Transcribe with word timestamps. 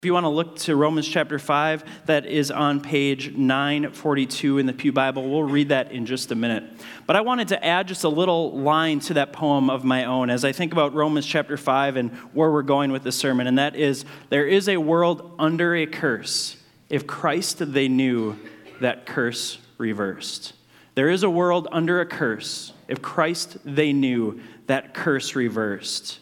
If 0.00 0.06
you 0.06 0.14
want 0.14 0.24
to 0.24 0.30
look 0.30 0.56
to 0.60 0.76
Romans 0.76 1.06
chapter 1.06 1.38
5, 1.38 2.06
that 2.06 2.24
is 2.24 2.50
on 2.50 2.80
page 2.80 3.36
942 3.36 4.56
in 4.56 4.64
the 4.64 4.72
Pew 4.72 4.92
Bible. 4.92 5.28
We'll 5.28 5.42
read 5.42 5.68
that 5.68 5.92
in 5.92 6.06
just 6.06 6.32
a 6.32 6.34
minute. 6.34 6.64
But 7.06 7.16
I 7.16 7.20
wanted 7.20 7.48
to 7.48 7.62
add 7.62 7.86
just 7.86 8.04
a 8.04 8.08
little 8.08 8.58
line 8.58 9.00
to 9.00 9.14
that 9.14 9.34
poem 9.34 9.68
of 9.68 9.84
my 9.84 10.06
own 10.06 10.30
as 10.30 10.42
I 10.42 10.52
think 10.52 10.72
about 10.72 10.94
Romans 10.94 11.26
chapter 11.26 11.58
5 11.58 11.96
and 11.96 12.12
where 12.32 12.50
we're 12.50 12.62
going 12.62 12.92
with 12.92 13.02
the 13.02 13.12
sermon. 13.12 13.46
And 13.46 13.58
that 13.58 13.76
is 13.76 14.06
there 14.30 14.46
is 14.46 14.70
a 14.70 14.78
world 14.78 15.34
under 15.38 15.76
a 15.76 15.86
curse. 15.86 16.56
If 16.88 17.06
Christ 17.06 17.58
they 17.74 17.88
knew, 17.88 18.38
that 18.80 19.04
curse 19.04 19.58
reversed. 19.76 20.54
There 20.94 21.10
is 21.10 21.24
a 21.24 21.30
world 21.30 21.68
under 21.72 22.00
a 22.00 22.06
curse. 22.06 22.72
If 22.88 23.02
Christ 23.02 23.58
they 23.66 23.92
knew, 23.92 24.40
that 24.66 24.94
curse 24.94 25.36
reversed. 25.36 26.20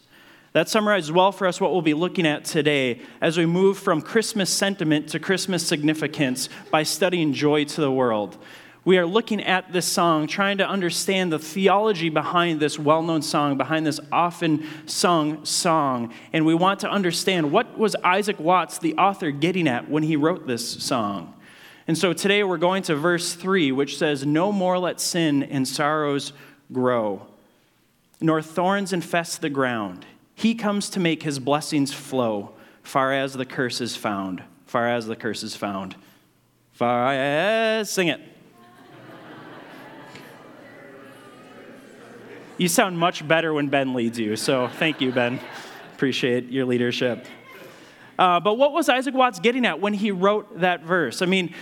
That 0.59 0.69
summarizes 0.69 1.13
well 1.13 1.31
for 1.31 1.47
us 1.47 1.61
what 1.61 1.71
we'll 1.71 1.83
be 1.83 1.95
looking 1.95 2.27
at 2.27 2.45
today 2.45 3.01
as 3.21 3.39
we 3.39 3.47
move 3.47 3.79
from 3.79 4.03
Christmas 4.03 4.51
sentiment 4.51 5.09
to 5.11 5.21
Christmas 5.21 5.65
significance 5.65 6.49
by 6.73 6.83
studying 6.83 7.33
Joy 7.33 7.63
to 7.67 7.81
the 7.81 7.93
World. 7.93 8.37
We 8.85 8.99
are 8.99 9.07
looking 9.07 9.41
at 9.41 9.73
this 9.73 9.87
song, 9.87 10.27
trying 10.27 10.59
to 10.59 10.69
understand 10.69 11.31
the 11.31 11.39
theology 11.39 12.09
behind 12.09 12.59
this 12.59 12.77
well 12.77 13.05
known 13.05 13.23
song, 13.23 13.57
behind 13.57 13.87
this 13.87 14.01
often 14.11 14.67
sung 14.87 15.45
song. 15.45 16.13
And 16.33 16.45
we 16.45 16.57
want 16.57 16.81
to 16.81 16.91
understand 16.91 17.53
what 17.53 17.79
was 17.79 17.95
Isaac 18.03 18.41
Watts, 18.41 18.79
the 18.79 18.97
author, 18.97 19.31
getting 19.31 19.69
at 19.69 19.89
when 19.89 20.03
he 20.03 20.17
wrote 20.17 20.49
this 20.49 20.69
song. 20.69 21.35
And 21.87 21.97
so 21.97 22.13
today 22.13 22.43
we're 22.43 22.59
going 22.59 22.83
to 22.83 22.97
verse 22.97 23.33
3, 23.35 23.71
which 23.71 23.97
says, 23.97 24.27
No 24.27 24.51
more 24.51 24.77
let 24.77 24.99
sin 25.01 25.45
and 25.45 25.69
sorrows 25.69 26.33
grow, 26.73 27.29
nor 28.21 28.43
thorns 28.43 28.93
infest 28.93 29.41
the 29.41 29.51
ground. 29.51 30.05
He 30.39 30.55
comes 30.55 30.89
to 30.91 31.01
make 31.01 31.25
his 31.25 31.41
blessings 31.41 31.93
flow, 31.93 32.53
far 32.85 33.13
as 33.13 33.33
the 33.33 33.45
curse 33.45 33.81
is 33.81 33.97
found. 33.97 34.41
Far 34.67 34.89
as 34.89 35.09
the 35.09 35.17
curse 35.17 35.43
is 35.43 35.57
found. 35.57 35.97
Far 36.71 37.13
as, 37.13 37.91
sing 37.91 38.07
it. 38.07 38.21
You 42.57 42.69
sound 42.69 42.97
much 42.97 43.27
better 43.27 43.53
when 43.53 43.67
Ben 43.67 43.95
leads 43.95 44.17
you, 44.17 44.37
so 44.37 44.69
thank 44.69 45.01
you, 45.01 45.11
Ben. 45.11 45.41
Appreciate 45.97 46.45
your 46.53 46.67
leadership. 46.67 47.27
Uh, 48.17 48.39
but 48.39 48.55
what 48.55 48.73
was 48.73 48.89
Isaac 48.89 49.15
Watts 49.15 49.41
getting 49.41 49.67
at 49.67 49.81
when 49.81 49.93
he 49.93 50.13
wrote 50.13 50.61
that 50.61 50.85
verse? 50.85 51.21
I 51.21 51.27
mean, 51.27 51.53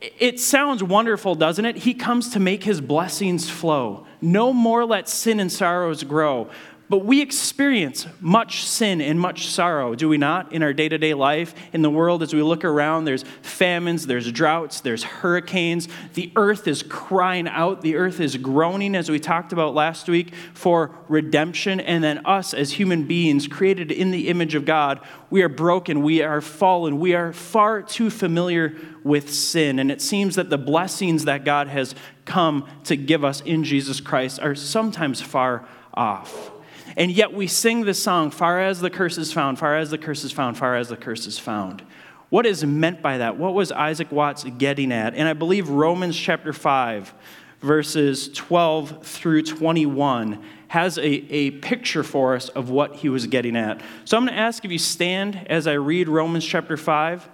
it 0.00 0.40
sounds 0.40 0.82
wonderful, 0.82 1.36
doesn't 1.36 1.64
it? 1.64 1.76
He 1.76 1.94
comes 1.94 2.30
to 2.30 2.40
make 2.40 2.64
his 2.64 2.80
blessings 2.80 3.48
flow. 3.48 4.08
No 4.20 4.52
more 4.52 4.84
let 4.84 5.08
sin 5.08 5.38
and 5.38 5.52
sorrows 5.52 6.02
grow. 6.02 6.50
But 6.92 7.06
we 7.06 7.22
experience 7.22 8.06
much 8.20 8.66
sin 8.66 9.00
and 9.00 9.18
much 9.18 9.46
sorrow, 9.46 9.94
do 9.94 10.10
we 10.10 10.18
not, 10.18 10.52
in 10.52 10.62
our 10.62 10.74
day 10.74 10.90
to 10.90 10.98
day 10.98 11.14
life, 11.14 11.54
in 11.72 11.80
the 11.80 11.88
world 11.88 12.22
as 12.22 12.34
we 12.34 12.42
look 12.42 12.66
around? 12.66 13.06
There's 13.06 13.24
famines, 13.40 14.06
there's 14.06 14.30
droughts, 14.30 14.82
there's 14.82 15.02
hurricanes. 15.02 15.88
The 16.12 16.30
earth 16.36 16.68
is 16.68 16.82
crying 16.82 17.48
out, 17.48 17.80
the 17.80 17.96
earth 17.96 18.20
is 18.20 18.36
groaning, 18.36 18.94
as 18.94 19.10
we 19.10 19.18
talked 19.18 19.54
about 19.54 19.72
last 19.72 20.06
week, 20.06 20.34
for 20.52 20.94
redemption. 21.08 21.80
And 21.80 22.04
then 22.04 22.26
us 22.26 22.52
as 22.52 22.72
human 22.72 23.04
beings, 23.04 23.48
created 23.48 23.90
in 23.90 24.10
the 24.10 24.28
image 24.28 24.54
of 24.54 24.66
God, 24.66 25.00
we 25.30 25.40
are 25.40 25.48
broken, 25.48 26.02
we 26.02 26.20
are 26.20 26.42
fallen, 26.42 26.98
we 26.98 27.14
are 27.14 27.32
far 27.32 27.80
too 27.80 28.10
familiar 28.10 28.76
with 29.02 29.32
sin. 29.32 29.78
And 29.78 29.90
it 29.90 30.02
seems 30.02 30.34
that 30.34 30.50
the 30.50 30.58
blessings 30.58 31.24
that 31.24 31.46
God 31.46 31.68
has 31.68 31.94
come 32.26 32.68
to 32.84 32.96
give 32.96 33.24
us 33.24 33.40
in 33.40 33.64
Jesus 33.64 33.98
Christ 33.98 34.40
are 34.40 34.54
sometimes 34.54 35.22
far 35.22 35.66
off. 35.94 36.50
And 36.96 37.10
yet 37.10 37.32
we 37.32 37.46
sing 37.46 37.84
this 37.84 38.02
song, 38.02 38.30
far 38.30 38.60
as 38.60 38.80
the 38.80 38.90
curse 38.90 39.18
is 39.18 39.32
found, 39.32 39.58
far 39.58 39.76
as 39.76 39.90
the 39.90 39.98
curse 39.98 40.24
is 40.24 40.32
found, 40.32 40.58
far 40.58 40.76
as 40.76 40.88
the 40.88 40.96
curse 40.96 41.26
is 41.26 41.38
found. 41.38 41.82
What 42.28 42.46
is 42.46 42.64
meant 42.64 43.02
by 43.02 43.18
that? 43.18 43.36
What 43.36 43.54
was 43.54 43.72
Isaac 43.72 44.10
Watts 44.10 44.44
getting 44.44 44.92
at? 44.92 45.14
And 45.14 45.28
I 45.28 45.34
believe 45.34 45.68
Romans 45.68 46.16
chapter 46.16 46.52
5, 46.52 47.12
verses 47.60 48.30
12 48.32 49.06
through 49.06 49.42
21, 49.42 50.42
has 50.68 50.96
a, 50.96 51.04
a 51.04 51.50
picture 51.50 52.02
for 52.02 52.34
us 52.34 52.48
of 52.48 52.70
what 52.70 52.96
he 52.96 53.10
was 53.10 53.26
getting 53.26 53.56
at. 53.56 53.82
So 54.06 54.16
I'm 54.16 54.24
going 54.24 54.34
to 54.34 54.40
ask 54.40 54.64
if 54.64 54.72
you 54.72 54.78
stand 54.78 55.46
as 55.50 55.66
I 55.66 55.74
read 55.74 56.08
Romans 56.08 56.46
chapter 56.46 56.78
5, 56.78 57.28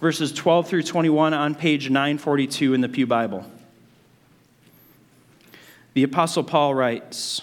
verses 0.00 0.32
12 0.32 0.66
through 0.66 0.82
21 0.82 1.32
on 1.32 1.54
page 1.54 1.88
942 1.88 2.74
in 2.74 2.80
the 2.80 2.88
Pew 2.88 3.06
Bible. 3.06 3.46
The 5.94 6.02
Apostle 6.02 6.42
Paul 6.42 6.74
writes, 6.74 7.42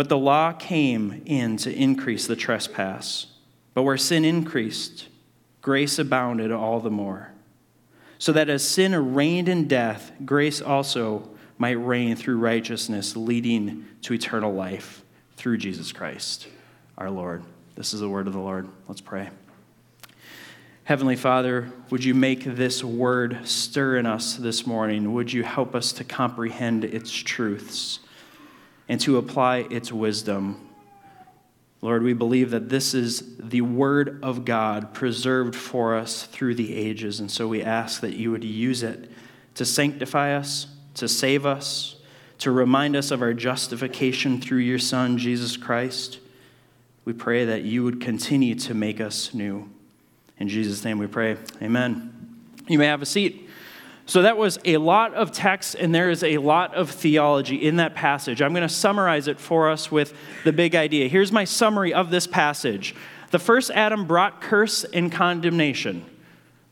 But 0.00 0.08
the 0.08 0.16
law 0.16 0.52
came 0.52 1.20
in 1.26 1.58
to 1.58 1.70
increase 1.70 2.26
the 2.26 2.34
trespass. 2.34 3.26
But 3.74 3.82
where 3.82 3.98
sin 3.98 4.24
increased, 4.24 5.08
grace 5.60 5.98
abounded 5.98 6.50
all 6.50 6.80
the 6.80 6.90
more. 6.90 7.32
So 8.18 8.32
that 8.32 8.48
as 8.48 8.66
sin 8.66 9.14
reigned 9.14 9.46
in 9.46 9.68
death, 9.68 10.10
grace 10.24 10.62
also 10.62 11.28
might 11.58 11.72
reign 11.72 12.16
through 12.16 12.38
righteousness, 12.38 13.14
leading 13.14 13.88
to 14.00 14.14
eternal 14.14 14.54
life 14.54 15.04
through 15.36 15.58
Jesus 15.58 15.92
Christ, 15.92 16.48
our 16.96 17.10
Lord. 17.10 17.42
This 17.76 17.92
is 17.92 18.00
the 18.00 18.08
word 18.08 18.26
of 18.26 18.32
the 18.32 18.38
Lord. 18.38 18.70
Let's 18.88 19.02
pray. 19.02 19.28
Heavenly 20.84 21.16
Father, 21.16 21.70
would 21.90 22.02
you 22.02 22.14
make 22.14 22.44
this 22.44 22.82
word 22.82 23.46
stir 23.46 23.98
in 23.98 24.06
us 24.06 24.36
this 24.36 24.66
morning? 24.66 25.12
Would 25.12 25.30
you 25.30 25.42
help 25.42 25.74
us 25.74 25.92
to 25.92 26.04
comprehend 26.04 26.86
its 26.86 27.12
truths? 27.12 28.00
And 28.90 29.00
to 29.00 29.18
apply 29.18 29.58
its 29.70 29.92
wisdom. 29.92 30.68
Lord, 31.80 32.02
we 32.02 32.12
believe 32.12 32.50
that 32.50 32.70
this 32.70 32.92
is 32.92 33.36
the 33.38 33.60
Word 33.60 34.18
of 34.20 34.44
God 34.44 34.92
preserved 34.92 35.54
for 35.54 35.94
us 35.94 36.24
through 36.24 36.56
the 36.56 36.74
ages, 36.74 37.20
and 37.20 37.30
so 37.30 37.46
we 37.46 37.62
ask 37.62 38.00
that 38.00 38.16
you 38.16 38.32
would 38.32 38.42
use 38.42 38.82
it 38.82 39.08
to 39.54 39.64
sanctify 39.64 40.34
us, 40.34 40.66
to 40.94 41.06
save 41.06 41.46
us, 41.46 41.96
to 42.38 42.50
remind 42.50 42.96
us 42.96 43.12
of 43.12 43.22
our 43.22 43.32
justification 43.32 44.40
through 44.40 44.58
your 44.58 44.80
Son, 44.80 45.18
Jesus 45.18 45.56
Christ. 45.56 46.18
We 47.04 47.12
pray 47.12 47.44
that 47.44 47.62
you 47.62 47.84
would 47.84 48.00
continue 48.00 48.56
to 48.56 48.74
make 48.74 49.00
us 49.00 49.32
new. 49.32 49.70
In 50.40 50.48
Jesus' 50.48 50.84
name 50.84 50.98
we 50.98 51.06
pray. 51.06 51.36
Amen. 51.62 52.40
You 52.66 52.80
may 52.80 52.86
have 52.86 53.02
a 53.02 53.06
seat. 53.06 53.49
So 54.10 54.22
that 54.22 54.36
was 54.36 54.58
a 54.64 54.76
lot 54.78 55.14
of 55.14 55.30
text, 55.30 55.76
and 55.76 55.94
there 55.94 56.10
is 56.10 56.24
a 56.24 56.38
lot 56.38 56.74
of 56.74 56.90
theology 56.90 57.54
in 57.54 57.76
that 57.76 57.94
passage. 57.94 58.42
I'm 58.42 58.52
going 58.52 58.66
to 58.66 58.68
summarize 58.68 59.28
it 59.28 59.38
for 59.38 59.70
us 59.70 59.92
with 59.92 60.14
the 60.42 60.52
big 60.52 60.74
idea. 60.74 61.06
Here's 61.06 61.30
my 61.30 61.44
summary 61.44 61.94
of 61.94 62.10
this 62.10 62.26
passage 62.26 62.96
The 63.30 63.38
first 63.38 63.70
Adam 63.70 64.06
brought 64.06 64.40
curse 64.40 64.82
and 64.82 65.12
condemnation. 65.12 66.04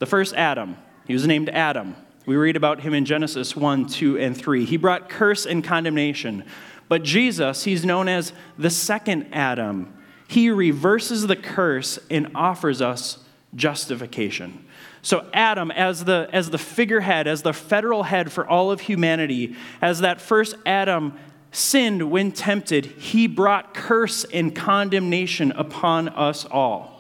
The 0.01 0.07
first 0.07 0.35
Adam, 0.35 0.79
he 1.07 1.13
was 1.13 1.29
named 1.29 1.49
Adam. 1.51 1.95
We 2.27 2.35
read 2.35 2.57
about 2.57 2.81
him 2.81 2.93
in 2.93 3.05
Genesis 3.05 3.55
1, 3.55 3.87
2, 3.87 4.19
and 4.19 4.37
3. 4.37 4.65
He 4.65 4.77
brought 4.77 5.09
curse 5.09 5.47
and 5.47 5.63
condemnation. 5.63 6.43
But 6.89 7.05
Jesus, 7.05 7.63
he's 7.63 7.85
known 7.85 8.09
as 8.09 8.33
the 8.59 8.69
second 8.69 9.29
Adam. 9.33 9.97
He 10.27 10.51
reverses 10.51 11.29
the 11.29 11.37
curse 11.37 12.01
and 12.11 12.33
offers 12.35 12.83
us 12.83 13.19
justification. 13.55 14.65
So, 15.03 15.29
Adam, 15.33 15.71
as 15.71 16.05
the, 16.05 16.29
as 16.33 16.51
the 16.51 16.59
figurehead, 16.59 17.27
as 17.27 17.43
the 17.43 17.53
federal 17.53 18.03
head 18.03 18.33
for 18.33 18.47
all 18.47 18.71
of 18.71 18.81
humanity, 18.81 19.57
as 19.81 20.01
that 20.01 20.21
first 20.21 20.57
Adam 20.67 21.19
sinned 21.53 22.11
when 22.11 22.33
tempted, 22.33 22.85
he 22.85 23.27
brought 23.27 23.75
curse 23.75 24.25
and 24.25 24.55
condemnation 24.55 25.53
upon 25.53 26.09
us 26.09 26.45
all. 26.45 26.99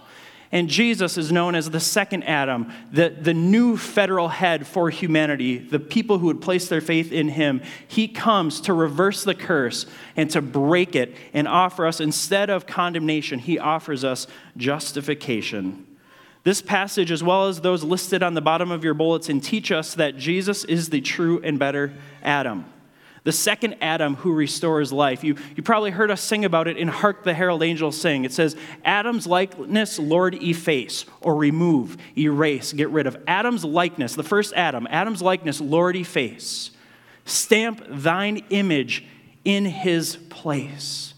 And 0.50 0.68
Jesus 0.68 1.18
is 1.18 1.30
known 1.30 1.54
as 1.54 1.68
the 1.68 1.80
second 1.80 2.22
Adam, 2.22 2.72
the, 2.90 3.10
the 3.10 3.34
new 3.34 3.76
federal 3.76 4.28
head 4.28 4.66
for 4.66 4.88
humanity, 4.88 5.58
the 5.58 5.78
people 5.78 6.18
who 6.18 6.26
would 6.28 6.40
place 6.40 6.68
their 6.68 6.80
faith 6.80 7.12
in 7.12 7.28
him. 7.28 7.60
He 7.86 8.08
comes 8.08 8.62
to 8.62 8.72
reverse 8.72 9.24
the 9.24 9.34
curse 9.34 9.84
and 10.16 10.30
to 10.30 10.40
break 10.40 10.96
it 10.96 11.14
and 11.34 11.46
offer 11.46 11.86
us, 11.86 12.00
instead 12.00 12.48
of 12.48 12.66
condemnation, 12.66 13.38
he 13.40 13.58
offers 13.58 14.04
us 14.04 14.26
justification. 14.56 15.84
This 16.48 16.62
passage, 16.62 17.10
as 17.10 17.22
well 17.22 17.48
as 17.48 17.60
those 17.60 17.84
listed 17.84 18.22
on 18.22 18.32
the 18.32 18.40
bottom 18.40 18.70
of 18.70 18.82
your 18.82 18.94
bulletin, 18.94 19.38
teach 19.38 19.70
us 19.70 19.92
that 19.96 20.16
Jesus 20.16 20.64
is 20.64 20.88
the 20.88 21.02
true 21.02 21.42
and 21.44 21.58
better 21.58 21.92
Adam 22.22 22.64
the 23.24 23.32
second 23.32 23.76
Adam 23.82 24.14
who 24.14 24.32
restores 24.32 24.90
life. 24.90 25.22
You, 25.22 25.36
you 25.54 25.62
probably 25.62 25.90
heard 25.90 26.10
us 26.10 26.22
sing 26.22 26.46
about 26.46 26.66
it 26.66 26.78
in 26.78 26.88
Hark 26.88 27.24
the 27.24 27.34
Herald 27.34 27.62
Angels 27.62 28.00
Sing. 28.00 28.24
It 28.24 28.32
says, 28.32 28.56
Adam's 28.86 29.26
likeness, 29.26 29.98
Lord, 29.98 30.36
efface, 30.36 31.04
or 31.20 31.36
remove, 31.36 31.98
erase, 32.16 32.72
get 32.72 32.88
rid 32.88 33.06
of. 33.06 33.22
Adam's 33.26 33.66
likeness, 33.66 34.14
the 34.14 34.22
first 34.22 34.54
Adam, 34.54 34.86
Adam's 34.88 35.20
likeness, 35.20 35.60
Lord, 35.60 35.96
efface. 35.96 36.70
Stamp 37.26 37.84
thine 37.86 38.42
image 38.48 39.04
in 39.44 39.66
his 39.66 40.16
place. 40.30 41.12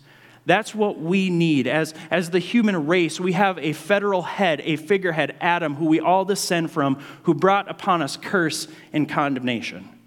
That's 0.46 0.74
what 0.74 0.98
we 0.98 1.30
need. 1.30 1.66
As, 1.66 1.94
as 2.10 2.30
the 2.30 2.38
human 2.38 2.86
race, 2.86 3.20
we 3.20 3.32
have 3.32 3.58
a 3.58 3.72
federal 3.72 4.22
head, 4.22 4.60
a 4.64 4.76
figurehead, 4.76 5.36
Adam, 5.40 5.74
who 5.74 5.86
we 5.86 6.00
all 6.00 6.24
descend 6.24 6.70
from, 6.70 6.96
who 7.24 7.34
brought 7.34 7.70
upon 7.70 8.02
us 8.02 8.16
curse 8.16 8.66
and 8.92 9.08
condemnation. 9.08 9.99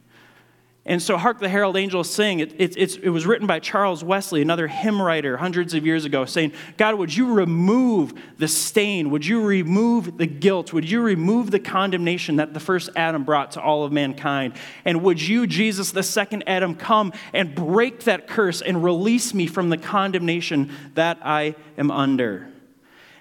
And 0.86 1.02
so, 1.02 1.16
Hark 1.16 1.40
the 1.40 1.48
Herald 1.48 1.78
Angels 1.78 2.10
Sing, 2.10 2.40
it, 2.40 2.60
it, 2.60 2.98
it, 2.98 3.10
was 3.10 3.26
written 3.26 3.48
by 3.48 3.60
Charles 3.60 4.04
Wesley, 4.04 4.42
another 4.42 4.68
hymn 4.68 5.02
writer 5.02 5.38
hundreds 5.38 5.74
of 5.74 5.86
years 5.86 6.04
ago, 6.04 6.26
saying, 6.26 6.52
God, 6.76 6.96
would 6.96 7.16
you 7.16 7.34
remove 7.34 8.14
the 8.38 8.50
stain? 8.50 9.10
Would 9.10 9.26
you 9.26 9.46
remove 9.46 10.18
the 10.18 10.26
guilt? 10.26 10.74
Would 10.74 10.90
you 10.90 11.02
remove 11.02 11.52
the 11.52 11.60
condemnation 11.60 12.36
that 12.36 12.54
the 12.54 12.60
first 12.60 12.90
Adam 12.98 13.24
brought 13.24 13.52
to 13.52 13.62
all 13.62 13.86
of 13.86 13.94
mankind? 13.94 14.56
And 14.84 15.04
would 15.04 15.22
you, 15.22 15.48
Jesus, 15.48 15.92
the 15.92 16.04
second 16.04 16.44
Adam, 16.48 16.76
come 16.76 17.14
and 17.32 17.56
break 17.56 18.04
that 18.04 18.28
curse 18.28 18.62
and 18.62 18.84
release 18.84 19.34
me 19.34 19.48
from 19.48 19.70
the 19.70 19.78
condemnation 19.78 20.70
that 20.96 21.18
I 21.24 21.56
am 21.78 21.92
under? 21.92 22.53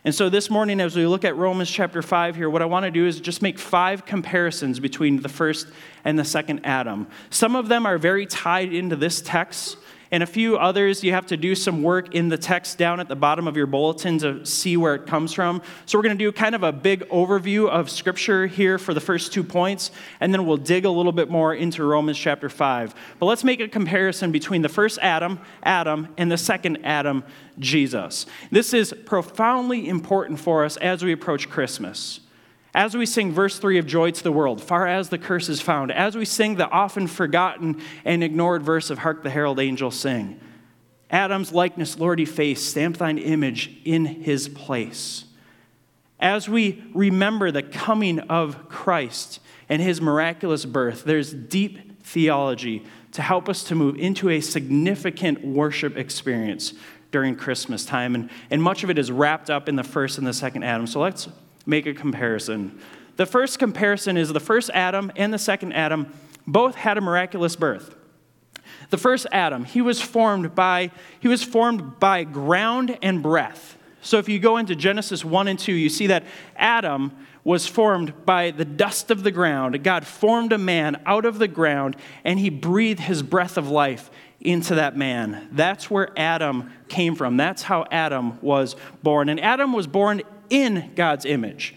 And 0.05 0.13
so 0.13 0.29
this 0.29 0.51
morning, 0.51 0.81
as 0.81 0.97
we 0.97 1.07
look 1.07 1.25
at 1.25 1.37
Romans 1.37 1.71
chapter 1.71 2.03
5 2.03 2.35
here, 2.35 2.51
what 2.51 2.61
I 2.61 2.65
want 2.65 2.85
to 2.85 2.91
do 2.91 3.07
is 3.07 3.21
just 3.21 3.41
make 3.41 3.57
five 3.57 4.05
comparisons 4.05 4.81
between 4.81 5.23
the 5.23 5.29
first 5.29 5.69
and 6.05 6.19
the 6.19 6.25
second 6.25 6.63
Adam. 6.65 7.07
Some 7.31 7.55
of 7.55 7.69
them 7.69 7.87
are 7.87 7.99
very 7.99 8.27
tied 8.27 8.73
into 8.73 8.97
this 8.97 9.23
text, 9.23 9.77
and 10.13 10.23
a 10.23 10.27
few 10.27 10.57
others 10.59 11.03
you 11.03 11.13
have 11.13 11.27
to 11.27 11.37
do 11.37 11.55
some 11.55 11.83
work 11.83 12.15
in 12.15 12.29
the 12.29 12.39
text 12.39 12.79
down 12.79 13.01
at 13.01 13.09
the 13.09 13.17
bottom 13.17 13.49
of 13.49 13.57
your 13.57 13.67
bulletin 13.67 14.19
to 14.19 14.45
see 14.47 14.77
where 14.77 14.95
it 14.95 15.07
comes 15.07 15.33
from. 15.33 15.61
So 15.87 15.99
we're 15.99 16.03
going 16.03 16.17
to 16.17 16.25
do 16.25 16.31
kind 16.31 16.55
of 16.55 16.63
a 16.63 16.71
big 16.71 17.01
overview 17.09 17.69
of 17.69 17.91
Scripture 17.91 18.47
here 18.47 18.79
for 18.79 18.95
the 18.95 19.01
first 19.01 19.33
two 19.33 19.43
points, 19.43 19.91
and 20.21 20.33
then 20.33 20.47
we'll 20.47 20.59
dig 20.59 20.85
a 20.85 20.91
little 20.91 21.13
bit 21.13 21.31
more 21.31 21.55
into 21.55 21.83
Romans 21.83 22.19
chapter 22.19 22.49
5. 22.49 22.95
But 23.19 23.27
let's 23.27 23.43
make 23.43 23.61
a 23.61 23.69
comparison 23.69 24.31
between 24.31 24.63
the 24.63 24.69
first 24.69 24.99
Adam, 25.01 25.41
Adam, 25.63 26.09
and 26.19 26.31
the 26.31 26.39
second 26.39 26.85
Adam, 26.85 27.25
Jesus. 27.59 28.27
This 28.51 28.75
is 28.75 28.95
profoundly 29.07 29.89
important 29.89 30.39
for 30.39 30.65
us 30.65 30.77
as 30.77 31.03
we 31.03 31.13
approach 31.13 31.49
Christmas. 31.49 32.21
As 32.75 32.97
we 32.97 33.05
sing 33.05 33.33
verse 33.33 33.59
3 33.59 33.79
of 33.79 33.87
Joy 33.87 34.13
to 34.13 34.23
the 34.23 34.33
World, 34.33 34.63
far 34.63 34.87
as 34.87 35.11
the 35.11 35.19
curse 35.19 35.49
is 35.51 35.61
found, 35.61 35.93
as 35.93 36.17
we 36.17 36.25
sing 36.25 36.55
the 36.55 36.71
often 36.71 37.07
forgotten 37.07 37.83
and 38.05 38.25
ignored 38.25 38.63
verse 38.63 38.89
of 38.89 38.99
Hark 38.99 39.23
the 39.23 39.31
Herald 39.31 39.61
Angels 39.61 39.99
Sing, 39.99 40.41
Adam's 41.11 41.53
likeness, 41.53 41.99
Lord 41.99 42.19
efface, 42.19 42.67
stamp 42.67 42.97
thine 42.97 43.19
image 43.19 43.71
in 43.85 44.07
his 44.07 44.49
place. 44.49 45.27
As 46.19 46.49
we 46.49 46.83
remember 46.95 47.51
the 47.51 47.63
coming 47.63 48.21
of 48.21 48.71
Christ 48.71 49.41
and 49.69 49.83
his 49.83 50.01
miraculous 50.01 50.65
birth, 50.65 51.05
there's 51.05 51.35
deep 51.35 52.03
theology 52.03 52.85
to 53.13 53.21
help 53.21 53.51
us 53.51 53.65
to 53.65 53.75
move 53.75 53.97
into 53.97 54.31
a 54.31 54.41
significant 54.41 55.45
worship 55.45 55.99
experience 55.99 56.73
during 57.11 57.37
Christmas 57.37 57.85
time. 57.85 58.15
And, 58.15 58.31
and 58.51 58.63
much 58.63 58.83
of 58.83 58.89
it 58.89 58.99
is 58.99 59.13
wrapped 59.13 59.51
up 59.51 59.69
in 59.69 59.77
the 59.77 59.85
first 59.85 60.17
and 60.17 60.27
the 60.27 60.33
second 60.33 60.63
Adam. 60.63 60.87
So 60.87 61.01
let's 61.01 61.29
make 61.67 61.87
a 61.87 61.95
comparison. 61.95 62.79
The 63.17 63.27
first 63.27 63.59
comparison 63.59 64.17
is 64.17 64.33
the 64.33 64.41
first 64.41 64.71
Adam 64.73 65.13
and 65.17 65.33
the 65.33 65.39
second 65.39 65.73
Adam 65.73 66.13
both 66.47 66.75
had 66.75 66.99
a 66.99 67.01
miraculous 67.01 67.57
birth. 67.57 67.95
The 68.91 68.99
first 68.99 69.27
Adam, 69.33 69.65
he 69.65 69.81
was 69.81 70.01
formed 70.01 70.55
by 70.55 70.91
he 71.21 71.29
was 71.29 71.43
formed 71.43 71.99
by 71.99 72.25
ground 72.25 72.99
and 73.03 73.23
breath. 73.23 73.77
So 74.01 74.19
if 74.19 74.29
you 74.29 74.39
go 74.39 74.57
into 74.57 74.75
Genesis 74.75 75.25
1 75.25 75.49
and 75.49 75.59
2, 75.59 75.73
you 75.73 75.89
see 75.89 76.09
that 76.09 76.25
Adam 76.57 77.13
was 77.45 77.67
formed 77.67 78.25
by 78.25 78.51
the 78.51 78.65
dust 78.65 79.11
of 79.11 79.23
the 79.23 79.31
ground. 79.31 79.83
God 79.83 80.07
formed 80.07 80.53
a 80.53 80.59
man 80.59 81.01
out 81.07 81.25
of 81.25 81.39
the 81.39 81.49
ground 81.49 81.97
and 82.25 82.39
he 82.39 82.51
breathed 82.51 83.01
his 83.01 83.23
breath 83.23 83.57
of 83.57 83.69
life 83.69 84.11
into 84.41 84.77
that 84.77 84.97
man. 84.97 85.49
That's 85.53 85.91
where 85.91 86.11
Adam 86.17 86.73
came 86.89 87.15
from. 87.15 87.37
That's 87.37 87.63
how 87.63 87.87
Adam 87.91 88.41
was 88.41 88.77
born. 89.03 89.29
And 89.29 89.41
Adam 89.41 89.73
was 89.73 89.87
born 89.87 90.23
in 90.53 90.93
God's 90.95 91.25
image. 91.25 91.75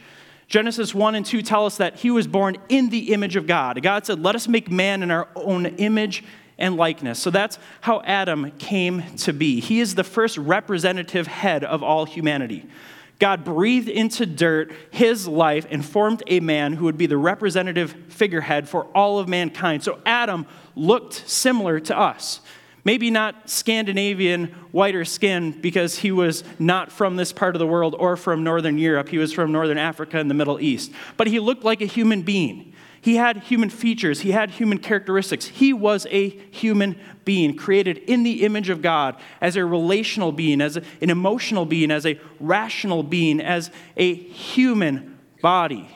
Genesis 0.48 0.94
1 0.94 1.16
and 1.16 1.26
2 1.26 1.42
tell 1.42 1.66
us 1.66 1.78
that 1.78 1.96
he 1.96 2.12
was 2.12 2.28
born 2.28 2.58
in 2.70 2.90
the 2.90 3.14
image 3.14 3.36
of 3.36 3.48
God. 3.48 3.82
God 3.82 4.06
said, 4.06 4.22
Let 4.22 4.36
us 4.36 4.48
make 4.48 4.70
man 4.70 5.02
in 5.02 5.10
our 5.10 5.28
own 5.36 5.66
image 5.66 6.24
and 6.58 6.76
likeness. 6.78 7.20
So 7.20 7.32
that's 7.32 7.58
how 7.82 8.02
Adam 8.02 8.52
came 8.60 9.02
to 9.18 9.34
be. 9.34 9.60
He 9.60 9.80
is 9.80 9.96
the 9.96 10.04
first 10.04 10.38
representative 10.38 11.26
head 11.26 11.64
of 11.64 11.82
all 11.82 12.06
humanity. 12.06 12.68
God 13.18 13.46
breathed 13.46 13.88
into 13.88 14.26
dirt 14.26 14.74
his 14.92 15.28
life 15.28 15.66
and 15.70 15.84
formed 15.84 16.22
a 16.28 16.42
man 16.42 16.74
who 16.74 16.86
would 16.86 16.98
be 16.98 17.06
the 17.06 17.18
representative 17.18 17.96
figurehead 18.10 18.68
for 18.68 18.86
all 18.94 19.20
of 19.20 19.30
mankind. 19.30 19.84
So 19.84 20.00
Adam 20.06 20.46
looked 20.76 21.14
similar 21.30 21.80
to 21.80 21.98
us. 21.98 22.42
Maybe 22.86 23.10
not 23.10 23.50
Scandinavian, 23.50 24.46
whiter 24.72 25.06
skin, 25.06 25.60
because 25.60 25.98
he 25.98 26.12
was 26.12 26.44
not 26.60 26.92
from 26.92 27.16
this 27.16 27.34
part 27.34 27.56
of 27.56 27.60
the 27.60 27.66
world 27.66 27.96
or 27.98 28.16
from 28.16 28.44
Northern 28.44 28.78
Europe. 28.78 29.10
He 29.10 29.18
was 29.18 29.34
from 29.34 29.52
Northern 29.52 29.80
Africa 29.80 30.20
and 30.20 30.30
the 30.30 30.36
Middle 30.36 30.62
East. 30.62 30.92
But 31.18 31.26
he 31.26 31.40
looked 31.40 31.64
like 31.64 31.82
a 31.82 31.86
human 31.86 32.22
being. 32.22 32.74
He 33.02 33.16
had 33.18 33.38
human 33.38 33.70
features, 33.70 34.22
he 34.22 34.32
had 34.32 34.52
human 34.52 34.80
characteristics. 34.80 35.46
He 35.46 35.74
was 35.74 36.08
a 36.10 36.30
human 36.30 37.00
being 37.24 37.56
created 37.56 37.98
in 38.00 38.24
the 38.24 38.44
image 38.44 38.70
of 38.70 38.82
God 38.82 39.16
as 39.42 39.56
a 39.56 39.66
relational 39.66 40.32
being, 40.32 40.62
as 40.62 40.78
an 40.78 41.10
emotional 41.10 41.66
being, 41.66 41.92
as 41.92 42.06
a 42.06 42.20
rational 42.40 43.04
being, 43.04 43.40
as 43.42 43.70
a 43.98 44.14
human 44.16 45.20
body. 45.42 45.88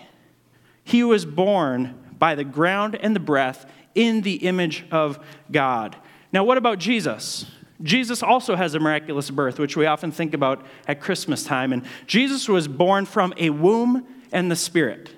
He 0.84 1.03
was 1.03 1.25
born 1.25 1.96
by 2.17 2.36
the 2.36 2.43
ground 2.43 2.96
and 2.96 3.15
the 3.15 3.19
breath 3.19 3.65
in 3.96 4.22
the 4.22 4.36
image 4.36 4.86
of 4.91 5.24
God. 5.51 5.96
Now, 6.31 6.43
what 6.43 6.57
about 6.57 6.79
Jesus? 6.79 7.45
Jesus 7.81 8.21
also 8.21 8.55
has 8.55 8.75
a 8.75 8.79
miraculous 8.79 9.29
birth, 9.29 9.57
which 9.57 9.77
we 9.77 9.86
often 9.86 10.12
think 10.12 10.33
about 10.33 10.65
at 10.88 11.00
Christmas 11.00 11.43
time. 11.43 11.71
And 11.71 11.83
Jesus 12.07 12.48
was 12.48 12.67
born 12.67 13.05
from 13.05 13.33
a 13.38 13.50
womb 13.50 14.05
and 14.31 14.51
the 14.51 14.55
Spirit. 14.55 15.09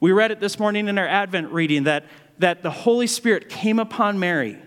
We 0.00 0.10
read 0.10 0.30
it 0.30 0.40
this 0.40 0.58
morning 0.58 0.88
in 0.88 0.98
our 0.98 1.06
Advent 1.06 1.52
reading 1.52 1.84
that, 1.84 2.06
that 2.38 2.62
the 2.62 2.70
Holy 2.70 3.06
Spirit 3.06 3.48
came 3.48 3.78
upon 3.78 4.18
Mary 4.18 4.58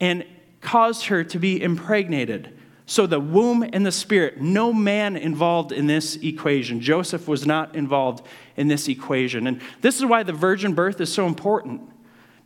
and 0.00 0.24
caused 0.60 1.06
her 1.06 1.24
to 1.24 1.38
be 1.38 1.60
impregnated. 1.60 2.56
So 2.86 3.06
the 3.06 3.18
womb 3.20 3.64
and 3.72 3.86
the 3.86 3.92
spirit, 3.92 4.40
no 4.40 4.72
man 4.72 5.16
involved 5.16 5.72
in 5.72 5.86
this 5.86 6.16
equation. 6.16 6.80
Joseph 6.80 7.26
was 7.26 7.46
not 7.46 7.74
involved 7.74 8.26
in 8.56 8.68
this 8.68 8.86
equation. 8.86 9.46
And 9.46 9.60
this 9.80 9.96
is 9.96 10.04
why 10.04 10.22
the 10.24 10.32
virgin 10.32 10.74
birth 10.74 11.00
is 11.00 11.12
so 11.12 11.26
important 11.26 11.91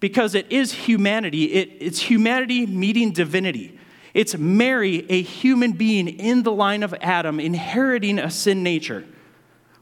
because 0.01 0.35
it 0.35 0.47
is 0.51 0.73
humanity. 0.73 1.45
It, 1.53 1.71
it's 1.81 2.01
humanity 2.01 2.67
meeting 2.67 3.13
divinity. 3.13 3.79
It's 4.15 4.37
Mary, 4.37 5.05
a 5.11 5.21
human 5.21 5.73
being 5.73 6.09
in 6.09 6.43
the 6.43 6.53
line 6.53 6.83
of 6.83 6.95
Adam, 7.01 7.39
inheriting 7.39 8.19
a 8.19 8.31
sin 8.31 8.63
nature. 8.63 9.05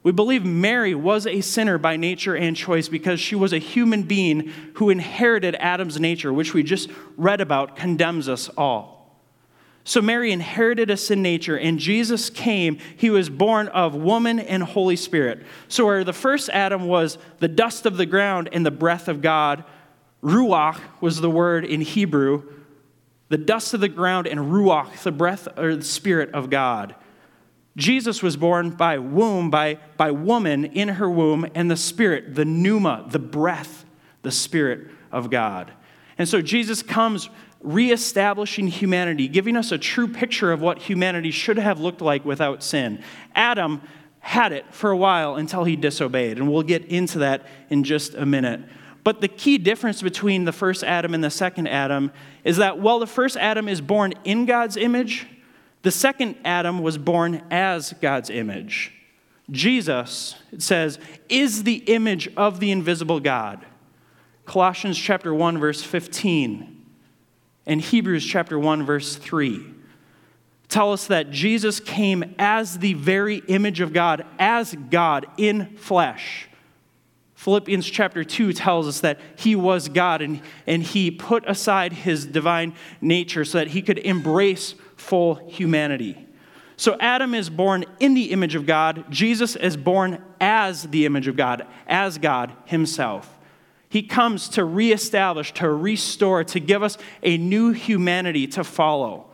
We 0.02 0.12
believe 0.12 0.44
Mary 0.44 0.94
was 0.94 1.26
a 1.26 1.40
sinner 1.40 1.78
by 1.78 1.96
nature 1.96 2.36
and 2.36 2.54
choice 2.56 2.88
because 2.88 3.20
she 3.20 3.34
was 3.34 3.52
a 3.52 3.58
human 3.58 4.02
being 4.02 4.52
who 4.74 4.90
inherited 4.90 5.54
Adam's 5.54 5.98
nature, 5.98 6.32
which 6.32 6.52
we 6.52 6.62
just 6.62 6.90
read 7.16 7.40
about 7.40 7.74
condemns 7.76 8.28
us 8.28 8.50
all. 8.56 8.94
So 9.84 10.02
Mary 10.02 10.32
inherited 10.32 10.90
a 10.90 10.96
sin 10.96 11.22
nature, 11.22 11.58
and 11.58 11.78
Jesus 11.78 12.28
came. 12.30 12.78
He 12.96 13.10
was 13.10 13.28
born 13.28 13.68
of 13.68 13.94
woman 13.94 14.38
and 14.40 14.62
Holy 14.62 14.96
Spirit. 14.96 15.44
So, 15.68 15.84
where 15.84 16.04
the 16.04 16.14
first 16.14 16.48
Adam 16.48 16.86
was 16.86 17.18
the 17.38 17.48
dust 17.48 17.84
of 17.84 17.98
the 17.98 18.06
ground 18.06 18.48
and 18.52 18.64
the 18.64 18.70
breath 18.70 19.08
of 19.08 19.20
God, 19.20 19.64
ruach 20.24 20.80
was 21.00 21.20
the 21.20 21.30
word 21.30 21.64
in 21.64 21.82
Hebrew, 21.82 22.42
the 23.28 23.38
dust 23.38 23.74
of 23.74 23.80
the 23.80 23.88
ground, 23.88 24.26
and 24.26 24.40
ruach, 24.40 25.02
the 25.02 25.12
breath 25.12 25.46
or 25.58 25.76
the 25.76 25.84
spirit 25.84 26.30
of 26.32 26.50
God. 26.50 26.94
Jesus 27.76 28.22
was 28.22 28.36
born 28.36 28.70
by 28.70 28.98
womb, 28.98 29.50
by, 29.50 29.78
by 29.96 30.10
woman 30.12 30.64
in 30.64 30.90
her 30.90 31.10
womb, 31.10 31.46
and 31.54 31.70
the 31.70 31.76
spirit, 31.76 32.34
the 32.34 32.44
pneuma, 32.44 33.04
the 33.08 33.18
breath, 33.18 33.84
the 34.22 34.30
spirit 34.30 34.88
of 35.10 35.28
God. 35.30 35.72
And 36.16 36.28
so 36.28 36.40
Jesus 36.40 36.82
comes 36.82 37.28
reestablishing 37.60 38.68
humanity, 38.68 39.26
giving 39.26 39.56
us 39.56 39.72
a 39.72 39.78
true 39.78 40.06
picture 40.06 40.52
of 40.52 40.60
what 40.60 40.78
humanity 40.78 41.30
should 41.30 41.58
have 41.58 41.80
looked 41.80 42.00
like 42.00 42.24
without 42.24 42.62
sin. 42.62 43.02
Adam 43.34 43.80
had 44.20 44.52
it 44.52 44.72
for 44.72 44.90
a 44.90 44.96
while 44.96 45.34
until 45.34 45.64
he 45.64 45.74
disobeyed, 45.74 46.38
and 46.38 46.50
we'll 46.50 46.62
get 46.62 46.84
into 46.86 47.18
that 47.18 47.46
in 47.70 47.82
just 47.82 48.14
a 48.14 48.24
minute. 48.24 48.60
But 49.04 49.20
the 49.20 49.28
key 49.28 49.58
difference 49.58 50.02
between 50.02 50.46
the 50.46 50.52
first 50.52 50.82
Adam 50.82 51.14
and 51.14 51.22
the 51.22 51.30
second 51.30 51.68
Adam 51.68 52.10
is 52.42 52.56
that 52.56 52.78
while 52.78 52.98
the 52.98 53.06
first 53.06 53.36
Adam 53.36 53.68
is 53.68 53.80
born 53.80 54.14
in 54.24 54.46
God's 54.46 54.76
image, 54.76 55.26
the 55.82 55.90
second 55.90 56.36
Adam 56.44 56.80
was 56.80 56.96
born 56.96 57.42
as 57.50 57.92
God's 58.00 58.30
image. 58.30 58.92
Jesus, 59.50 60.36
it 60.50 60.62
says, 60.62 60.98
is 61.28 61.64
the 61.64 61.76
image 61.86 62.28
of 62.34 62.60
the 62.60 62.70
invisible 62.70 63.20
God. 63.20 63.64
Colossians 64.46 64.98
chapter 64.98 65.32
1 65.34 65.58
verse 65.58 65.82
15 65.82 66.84
and 67.66 67.80
Hebrews 67.80 68.24
chapter 68.24 68.58
1 68.58 68.84
verse 68.84 69.16
3 69.16 69.74
tell 70.68 70.92
us 70.92 71.06
that 71.06 71.30
Jesus 71.30 71.78
came 71.78 72.34
as 72.38 72.78
the 72.78 72.94
very 72.94 73.36
image 73.46 73.80
of 73.80 73.92
God, 73.92 74.26
as 74.38 74.74
God 74.90 75.26
in 75.36 75.76
flesh. 75.76 76.48
Philippians 77.44 77.84
chapter 77.84 78.24
2 78.24 78.54
tells 78.54 78.88
us 78.88 79.00
that 79.00 79.20
he 79.36 79.54
was 79.54 79.90
God 79.90 80.22
and, 80.22 80.40
and 80.66 80.82
he 80.82 81.10
put 81.10 81.46
aside 81.46 81.92
his 81.92 82.24
divine 82.24 82.72
nature 83.02 83.44
so 83.44 83.58
that 83.58 83.68
he 83.68 83.82
could 83.82 83.98
embrace 83.98 84.74
full 84.96 85.34
humanity. 85.50 86.26
So 86.78 86.96
Adam 86.98 87.34
is 87.34 87.50
born 87.50 87.84
in 88.00 88.14
the 88.14 88.30
image 88.30 88.54
of 88.54 88.64
God, 88.64 89.04
Jesus 89.10 89.56
is 89.56 89.76
born 89.76 90.24
as 90.40 90.84
the 90.84 91.04
image 91.04 91.28
of 91.28 91.36
God, 91.36 91.66
as 91.86 92.16
God 92.16 92.50
himself. 92.64 93.38
He 93.90 94.04
comes 94.04 94.48
to 94.48 94.64
reestablish, 94.64 95.52
to 95.52 95.68
restore, 95.68 96.44
to 96.44 96.58
give 96.58 96.82
us 96.82 96.96
a 97.22 97.36
new 97.36 97.72
humanity 97.72 98.46
to 98.46 98.64
follow. 98.64 99.26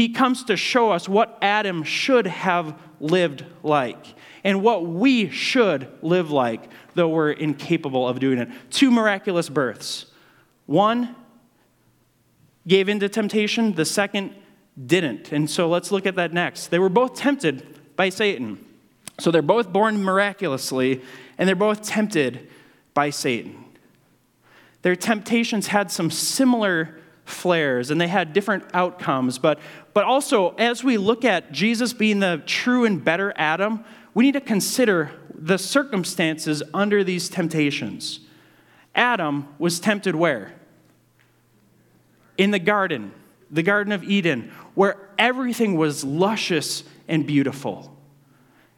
He 0.00 0.08
comes 0.08 0.44
to 0.44 0.56
show 0.56 0.92
us 0.92 1.10
what 1.10 1.36
Adam 1.42 1.82
should 1.82 2.26
have 2.26 2.74
lived 3.00 3.44
like 3.62 4.02
and 4.42 4.62
what 4.62 4.86
we 4.86 5.28
should 5.28 5.88
live 6.00 6.30
like, 6.30 6.70
though 6.94 7.10
we're 7.10 7.32
incapable 7.32 8.08
of 8.08 8.18
doing 8.18 8.38
it. 8.38 8.48
Two 8.70 8.90
miraculous 8.90 9.50
births. 9.50 10.06
One 10.64 11.14
gave 12.66 12.88
into 12.88 13.10
temptation, 13.10 13.74
the 13.74 13.84
second 13.84 14.34
didn't. 14.86 15.32
And 15.32 15.50
so 15.50 15.68
let's 15.68 15.92
look 15.92 16.06
at 16.06 16.16
that 16.16 16.32
next. 16.32 16.68
They 16.68 16.78
were 16.78 16.88
both 16.88 17.14
tempted 17.14 17.94
by 17.94 18.08
Satan. 18.08 18.64
So 19.18 19.30
they're 19.30 19.42
both 19.42 19.70
born 19.70 20.02
miraculously, 20.02 21.02
and 21.36 21.46
they're 21.46 21.54
both 21.54 21.82
tempted 21.82 22.48
by 22.94 23.10
Satan. 23.10 23.66
Their 24.80 24.96
temptations 24.96 25.66
had 25.66 25.90
some 25.90 26.10
similar 26.10 26.99
flares 27.30 27.90
and 27.90 28.00
they 28.00 28.08
had 28.08 28.32
different 28.32 28.64
outcomes. 28.74 29.38
But, 29.38 29.58
but 29.94 30.04
also, 30.04 30.54
as 30.56 30.84
we 30.84 30.96
look 30.96 31.24
at 31.24 31.52
Jesus 31.52 31.92
being 31.92 32.20
the 32.20 32.42
true 32.46 32.84
and 32.84 33.02
better 33.02 33.32
Adam, 33.36 33.84
we 34.14 34.24
need 34.24 34.32
to 34.32 34.40
consider 34.40 35.10
the 35.34 35.58
circumstances 35.58 36.62
under 36.74 37.02
these 37.02 37.28
temptations. 37.28 38.20
Adam 38.94 39.48
was 39.58 39.80
tempted 39.80 40.14
where? 40.14 40.54
In 42.36 42.50
the 42.50 42.58
garden, 42.58 43.12
the 43.50 43.62
Garden 43.62 43.92
of 43.92 44.04
Eden, 44.04 44.52
where 44.74 44.96
everything 45.18 45.76
was 45.76 46.04
luscious 46.04 46.84
and 47.08 47.26
beautiful. 47.26 47.96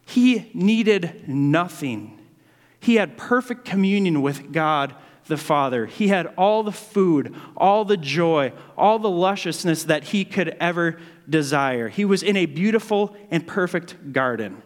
He 0.05 0.49
needed 0.53 1.27
nothing. 1.27 2.19
He 2.79 2.95
had 2.95 3.17
perfect 3.17 3.65
communion 3.65 4.21
with 4.21 4.51
God 4.51 4.95
the 5.27 5.37
Father. 5.37 5.85
He 5.85 6.09
had 6.09 6.27
all 6.37 6.63
the 6.63 6.71
food, 6.71 7.35
all 7.55 7.85
the 7.85 7.97
joy, 7.97 8.53
all 8.77 8.99
the 8.99 9.09
lusciousness 9.09 9.85
that 9.85 10.05
he 10.05 10.25
could 10.25 10.49
ever 10.59 10.99
desire. 11.29 11.89
He 11.89 12.05
was 12.05 12.23
in 12.23 12.37
a 12.37 12.45
beautiful 12.45 13.15
and 13.31 13.47
perfect 13.47 14.13
garden. 14.13 14.61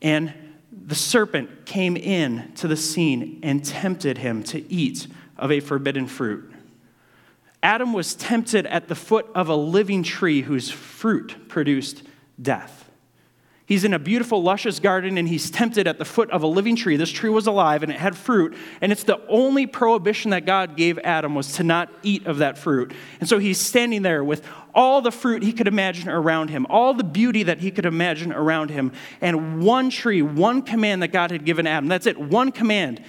And 0.00 0.34
the 0.70 0.94
serpent 0.94 1.64
came 1.64 1.96
in 1.96 2.52
to 2.56 2.68
the 2.68 2.76
scene 2.76 3.40
and 3.42 3.64
tempted 3.64 4.18
him 4.18 4.42
to 4.44 4.70
eat 4.72 5.06
of 5.38 5.50
a 5.50 5.60
forbidden 5.60 6.06
fruit. 6.06 6.52
Adam 7.62 7.92
was 7.92 8.14
tempted 8.14 8.66
at 8.66 8.88
the 8.88 8.94
foot 8.94 9.26
of 9.34 9.48
a 9.48 9.54
living 9.54 10.02
tree 10.02 10.42
whose 10.42 10.70
fruit 10.70 11.48
produced 11.48 12.02
death. 12.40 12.81
He's 13.64 13.84
in 13.84 13.94
a 13.94 13.98
beautiful, 13.98 14.42
luscious 14.42 14.80
garden 14.80 15.16
and 15.18 15.28
he's 15.28 15.50
tempted 15.50 15.86
at 15.86 15.98
the 15.98 16.04
foot 16.04 16.30
of 16.30 16.42
a 16.42 16.46
living 16.46 16.74
tree. 16.74 16.96
This 16.96 17.10
tree 17.10 17.30
was 17.30 17.46
alive 17.46 17.82
and 17.82 17.92
it 17.92 17.98
had 17.98 18.16
fruit. 18.16 18.56
And 18.80 18.90
it's 18.90 19.04
the 19.04 19.24
only 19.28 19.66
prohibition 19.66 20.32
that 20.32 20.44
God 20.44 20.76
gave 20.76 20.98
Adam 20.98 21.34
was 21.34 21.52
to 21.54 21.62
not 21.62 21.88
eat 22.02 22.26
of 22.26 22.38
that 22.38 22.58
fruit. 22.58 22.92
And 23.20 23.28
so 23.28 23.38
he's 23.38 23.60
standing 23.60 24.02
there 24.02 24.24
with 24.24 24.44
all 24.74 25.00
the 25.00 25.12
fruit 25.12 25.42
he 25.42 25.52
could 25.52 25.68
imagine 25.68 26.08
around 26.08 26.48
him, 26.48 26.66
all 26.68 26.92
the 26.92 27.04
beauty 27.04 27.44
that 27.44 27.60
he 27.60 27.70
could 27.70 27.86
imagine 27.86 28.32
around 28.32 28.70
him, 28.70 28.92
and 29.20 29.62
one 29.62 29.90
tree, 29.90 30.22
one 30.22 30.62
command 30.62 31.02
that 31.02 31.08
God 31.08 31.30
had 31.30 31.44
given 31.44 31.66
Adam. 31.66 31.88
That's 31.88 32.06
it, 32.06 32.18
one 32.18 32.50
command 32.50 33.02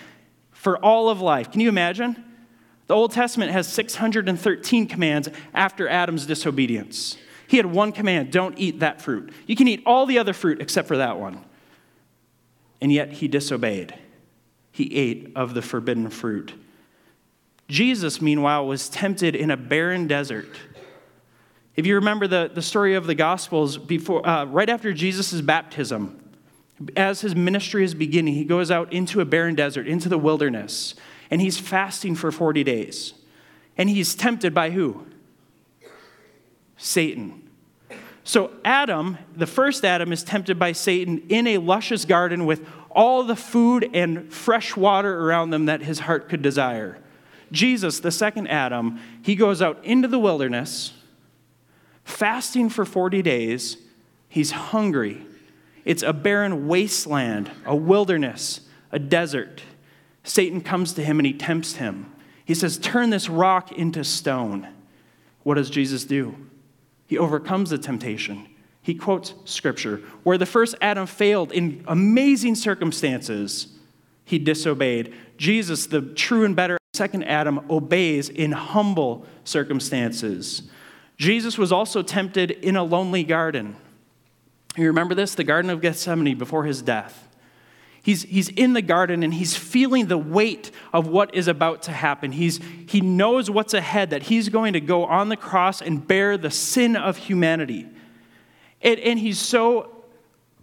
for 0.51 0.77
all 0.77 1.09
of 1.09 1.19
life. 1.19 1.51
Can 1.51 1.61
you 1.61 1.69
imagine? 1.69 2.23
The 2.87 2.95
Old 2.95 3.11
Testament 3.11 3.51
has 3.51 3.67
613 3.67 4.87
commands 4.87 5.29
after 5.53 5.87
Adam's 5.87 6.25
disobedience. 6.25 7.17
He 7.53 7.57
had 7.57 7.67
one 7.67 7.91
command 7.91 8.31
don't 8.31 8.57
eat 8.57 8.79
that 8.79 8.99
fruit. 8.99 9.31
You 9.45 9.55
can 9.55 9.67
eat 9.67 9.83
all 9.85 10.07
the 10.07 10.17
other 10.17 10.33
fruit 10.33 10.59
except 10.59 10.87
for 10.87 10.97
that 10.97 11.19
one. 11.19 11.45
And 12.81 12.91
yet 12.91 13.13
he 13.13 13.27
disobeyed. 13.27 13.93
He 14.71 14.91
ate 14.95 15.33
of 15.35 15.53
the 15.53 15.61
forbidden 15.61 16.09
fruit. 16.09 16.55
Jesus, 17.67 18.19
meanwhile, 18.19 18.65
was 18.65 18.89
tempted 18.89 19.35
in 19.35 19.51
a 19.51 19.55
barren 19.55 20.07
desert. 20.07 20.49
If 21.75 21.85
you 21.85 21.93
remember 21.93 22.25
the, 22.25 22.49
the 22.51 22.63
story 22.63 22.95
of 22.95 23.05
the 23.05 23.13
Gospels, 23.13 23.77
before, 23.77 24.27
uh, 24.27 24.45
right 24.45 24.67
after 24.67 24.91
Jesus' 24.91 25.39
baptism, 25.39 26.33
as 26.97 27.21
his 27.21 27.35
ministry 27.35 27.83
is 27.83 27.93
beginning, 27.93 28.33
he 28.33 28.45
goes 28.45 28.71
out 28.71 28.91
into 28.91 29.21
a 29.21 29.25
barren 29.25 29.53
desert, 29.53 29.87
into 29.87 30.09
the 30.09 30.17
wilderness, 30.17 30.95
and 31.29 31.39
he's 31.39 31.59
fasting 31.59 32.15
for 32.15 32.31
40 32.31 32.63
days. 32.63 33.13
And 33.77 33.91
he's 33.91 34.15
tempted 34.15 34.55
by 34.55 34.71
who? 34.71 35.05
Satan. 36.77 37.42
So, 38.23 38.51
Adam, 38.63 39.17
the 39.35 39.47
first 39.47 39.83
Adam, 39.83 40.13
is 40.13 40.23
tempted 40.23 40.57
by 40.57 40.71
Satan 40.71 41.23
in 41.27 41.45
a 41.45 41.57
luscious 41.57 42.05
garden 42.05 42.45
with 42.45 42.65
all 42.89 43.23
the 43.23 43.35
food 43.35 43.89
and 43.93 44.31
fresh 44.31 44.77
water 44.77 45.25
around 45.25 45.49
them 45.49 45.65
that 45.65 45.81
his 45.81 45.99
heart 45.99 46.29
could 46.29 46.41
desire. 46.41 46.97
Jesus, 47.51 47.99
the 47.99 48.11
second 48.11 48.47
Adam, 48.47 48.99
he 49.21 49.35
goes 49.35 49.61
out 49.61 49.83
into 49.83 50.07
the 50.07 50.19
wilderness, 50.19 50.93
fasting 52.03 52.69
for 52.69 52.85
40 52.85 53.21
days. 53.21 53.77
He's 54.29 54.51
hungry. 54.51 55.25
It's 55.85 56.01
a 56.01 56.13
barren 56.13 56.67
wasteland, 56.67 57.51
a 57.65 57.75
wilderness, 57.75 58.61
a 58.91 58.99
desert. 58.99 59.61
Satan 60.23 60.61
comes 60.61 60.93
to 60.93 61.03
him 61.03 61.19
and 61.19 61.27
he 61.27 61.33
tempts 61.33 61.75
him. 61.75 62.11
He 62.45 62.53
says, 62.53 62.77
Turn 62.77 63.09
this 63.09 63.29
rock 63.29 63.71
into 63.71 64.03
stone. 64.03 64.69
What 65.43 65.55
does 65.55 65.69
Jesus 65.69 66.05
do? 66.05 66.35
He 67.07 67.17
overcomes 67.17 67.69
the 67.69 67.77
temptation. 67.77 68.47
He 68.81 68.95
quotes 68.95 69.33
scripture. 69.45 70.01
Where 70.23 70.37
the 70.37 70.45
first 70.45 70.75
Adam 70.81 71.07
failed 71.07 71.51
in 71.51 71.83
amazing 71.87 72.55
circumstances, 72.55 73.67
he 74.25 74.39
disobeyed. 74.39 75.13
Jesus, 75.37 75.87
the 75.87 76.01
true 76.01 76.45
and 76.45 76.55
better 76.55 76.77
second 76.93 77.23
Adam, 77.23 77.59
obeys 77.69 78.29
in 78.29 78.51
humble 78.51 79.25
circumstances. 79.43 80.63
Jesus 81.17 81.57
was 81.57 81.71
also 81.71 82.03
tempted 82.03 82.51
in 82.51 82.75
a 82.75 82.83
lonely 82.83 83.23
garden. 83.23 83.75
You 84.77 84.87
remember 84.87 85.15
this? 85.15 85.35
The 85.35 85.43
Garden 85.43 85.71
of 85.71 85.81
Gethsemane 85.81 86.37
before 86.37 86.65
his 86.65 86.81
death. 86.81 87.27
He's, 88.03 88.23
he's 88.23 88.49
in 88.49 88.73
the 88.73 88.81
garden 88.81 89.23
and 89.23 89.33
he's 89.33 89.55
feeling 89.55 90.07
the 90.07 90.17
weight 90.17 90.71
of 90.91 91.07
what 91.07 91.33
is 91.33 91.47
about 91.47 91.83
to 91.83 91.91
happen. 91.91 92.33
He's, 92.33 92.59
he 92.85 92.99
knows 92.99 93.49
what's 93.49 93.73
ahead, 93.73 94.09
that 94.09 94.23
he's 94.23 94.49
going 94.49 94.73
to 94.73 94.81
go 94.81 95.05
on 95.05 95.29
the 95.29 95.37
cross 95.37 95.81
and 95.81 96.05
bear 96.05 96.37
the 96.37 96.51
sin 96.51 96.97
of 96.97 97.15
humanity. 97.15 97.87
And, 98.81 98.99
and 98.99 99.17
he's 99.17 99.39
so 99.39 100.03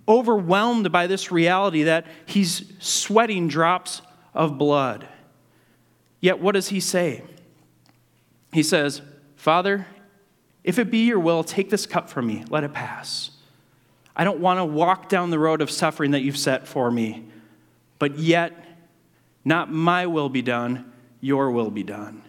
overwhelmed 0.07 0.93
by 0.93 1.07
this 1.07 1.33
reality 1.33 1.85
that 1.85 2.07
he's 2.27 2.71
sweating 2.79 3.49
drops 3.49 4.03
of 4.35 4.59
blood. 4.59 5.09
Yet, 6.21 6.41
what 6.41 6.53
does 6.53 6.69
he 6.69 6.79
say? 6.79 7.23
He 8.53 8.63
says, 8.63 9.01
Father, 9.35 9.87
If 10.63 10.79
it 10.79 10.91
be 10.91 11.07
your 11.07 11.19
will, 11.19 11.43
take 11.43 11.71
this 11.71 11.87
cup 11.87 12.11
from 12.11 12.27
me, 12.27 12.45
let 12.51 12.65
it 12.65 12.73
pass. 12.73 13.31
I 14.21 14.25
don't 14.25 14.41
want 14.41 14.59
to 14.59 14.67
walk 14.67 15.09
down 15.09 15.31
the 15.31 15.39
road 15.39 15.63
of 15.63 15.71
suffering 15.71 16.11
that 16.11 16.21
you've 16.21 16.37
set 16.37 16.69
for 16.69 16.91
me, 16.91 17.25
but 17.99 18.19
yet, 18.19 18.53
not 19.47 19.73
my 19.73 20.05
will 20.09 20.29
be 20.29 20.43
done, 20.43 20.93
your 21.23 21.51
will 21.51 21.71
be 21.71 21.83
done. 21.83 22.21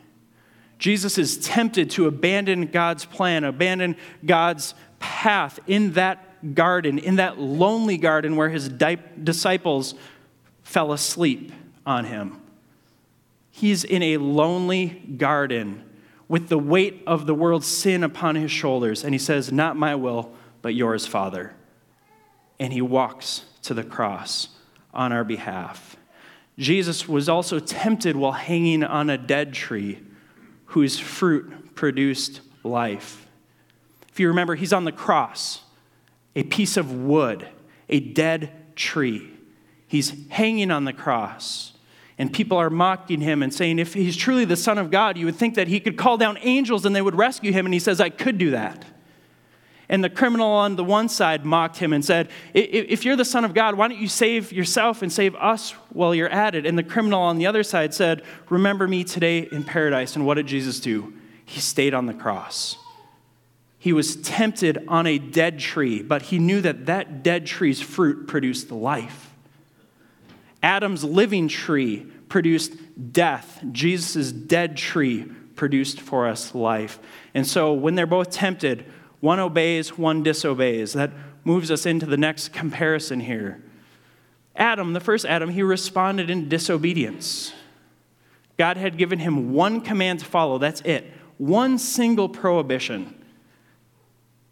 Jesus 0.79 1.17
is 1.17 1.35
tempted 1.35 1.89
to 1.91 2.07
abandon 2.07 2.67
God's 2.67 3.03
plan, 3.03 3.43
abandon 3.43 3.97
God's 4.25 4.73
path 4.99 5.59
in 5.67 5.91
that 5.91 6.55
garden, 6.55 6.97
in 6.97 7.17
that 7.17 7.37
lonely 7.37 7.97
garden 7.97 8.37
where 8.37 8.47
his 8.47 8.69
disciples 8.69 9.93
fell 10.63 10.93
asleep 10.93 11.51
on 11.85 12.05
him. 12.05 12.41
He's 13.51 13.83
in 13.83 14.01
a 14.01 14.15
lonely 14.15 15.03
garden 15.17 15.83
with 16.29 16.47
the 16.47 16.57
weight 16.57 17.03
of 17.05 17.25
the 17.25 17.35
world's 17.35 17.67
sin 17.67 18.01
upon 18.01 18.35
his 18.35 18.49
shoulders, 18.49 19.03
and 19.03 19.13
he 19.13 19.19
says, 19.19 19.51
Not 19.51 19.75
my 19.75 19.93
will, 19.95 20.31
but 20.61 20.73
yours, 20.73 21.05
Father. 21.05 21.53
And 22.61 22.71
he 22.71 22.81
walks 22.81 23.43
to 23.63 23.73
the 23.73 23.83
cross 23.83 24.49
on 24.93 25.11
our 25.11 25.23
behalf. 25.23 25.97
Jesus 26.59 27.07
was 27.07 27.27
also 27.27 27.57
tempted 27.57 28.15
while 28.15 28.33
hanging 28.33 28.83
on 28.83 29.09
a 29.09 29.17
dead 29.17 29.51
tree 29.51 29.99
whose 30.65 30.99
fruit 30.99 31.73
produced 31.73 32.41
life. 32.63 33.25
If 34.11 34.19
you 34.19 34.27
remember, 34.27 34.53
he's 34.53 34.73
on 34.73 34.85
the 34.85 34.91
cross, 34.91 35.63
a 36.35 36.43
piece 36.43 36.77
of 36.77 36.93
wood, 36.93 37.47
a 37.89 37.99
dead 37.99 38.51
tree. 38.75 39.31
He's 39.87 40.13
hanging 40.29 40.69
on 40.69 40.85
the 40.85 40.93
cross. 40.93 41.73
And 42.19 42.31
people 42.31 42.57
are 42.57 42.69
mocking 42.69 43.21
him 43.21 43.41
and 43.41 43.51
saying, 43.51 43.79
if 43.79 43.95
he's 43.95 44.15
truly 44.15 44.45
the 44.45 44.55
Son 44.55 44.77
of 44.77 44.91
God, 44.91 45.17
you 45.17 45.25
would 45.25 45.35
think 45.35 45.55
that 45.55 45.67
he 45.67 45.79
could 45.79 45.97
call 45.97 46.15
down 46.15 46.37
angels 46.41 46.85
and 46.85 46.95
they 46.95 47.01
would 47.01 47.15
rescue 47.15 47.51
him. 47.51 47.65
And 47.65 47.73
he 47.73 47.79
says, 47.79 47.99
I 47.99 48.09
could 48.09 48.37
do 48.37 48.51
that. 48.51 48.85
And 49.91 50.01
the 50.01 50.09
criminal 50.09 50.47
on 50.47 50.77
the 50.77 50.85
one 50.85 51.09
side 51.09 51.45
mocked 51.45 51.77
him 51.77 51.91
and 51.91 52.03
said, 52.03 52.29
If 52.53 53.03
you're 53.03 53.17
the 53.17 53.25
Son 53.25 53.43
of 53.43 53.53
God, 53.53 53.75
why 53.75 53.89
don't 53.89 53.99
you 53.99 54.07
save 54.07 54.53
yourself 54.53 55.01
and 55.01 55.11
save 55.11 55.35
us 55.35 55.71
while 55.89 56.15
you're 56.15 56.29
at 56.29 56.55
it? 56.55 56.65
And 56.65 56.77
the 56.77 56.83
criminal 56.83 57.21
on 57.21 57.37
the 57.37 57.45
other 57.45 57.61
side 57.61 57.93
said, 57.93 58.23
Remember 58.49 58.87
me 58.87 59.03
today 59.03 59.49
in 59.51 59.65
paradise. 59.65 60.15
And 60.15 60.25
what 60.25 60.35
did 60.35 60.47
Jesus 60.47 60.79
do? 60.79 61.13
He 61.43 61.59
stayed 61.59 61.93
on 61.93 62.05
the 62.05 62.13
cross. 62.13 62.77
He 63.79 63.91
was 63.91 64.15
tempted 64.15 64.85
on 64.87 65.07
a 65.07 65.19
dead 65.19 65.59
tree, 65.59 66.01
but 66.01 66.21
he 66.21 66.39
knew 66.39 66.61
that 66.61 66.85
that 66.85 67.21
dead 67.21 67.45
tree's 67.45 67.81
fruit 67.81 68.27
produced 68.27 68.71
life. 68.71 69.29
Adam's 70.63 71.03
living 71.03 71.49
tree 71.49 72.05
produced 72.29 72.73
death. 73.11 73.61
Jesus' 73.73 74.31
dead 74.31 74.77
tree 74.77 75.23
produced 75.55 75.99
for 75.99 76.29
us 76.29 76.55
life. 76.55 76.97
And 77.33 77.45
so 77.45 77.73
when 77.73 77.95
they're 77.95 78.07
both 78.07 78.31
tempted, 78.31 78.85
one 79.21 79.39
obeys, 79.39 79.97
one 79.97 80.23
disobeys. 80.23 80.93
That 80.93 81.11
moves 81.43 81.71
us 81.71 81.85
into 81.85 82.05
the 82.05 82.17
next 82.17 82.49
comparison 82.49 83.21
here. 83.21 83.63
Adam, 84.55 84.93
the 84.93 84.99
first 84.99 85.25
Adam, 85.25 85.49
he 85.49 85.63
responded 85.63 86.29
in 86.29 86.49
disobedience. 86.49 87.53
God 88.57 88.77
had 88.77 88.97
given 88.97 89.19
him 89.19 89.53
one 89.53 89.81
command 89.81 90.19
to 90.19 90.25
follow. 90.25 90.57
That's 90.57 90.81
it. 90.81 91.11
One 91.37 91.79
single 91.79 92.29
prohibition. 92.29 93.15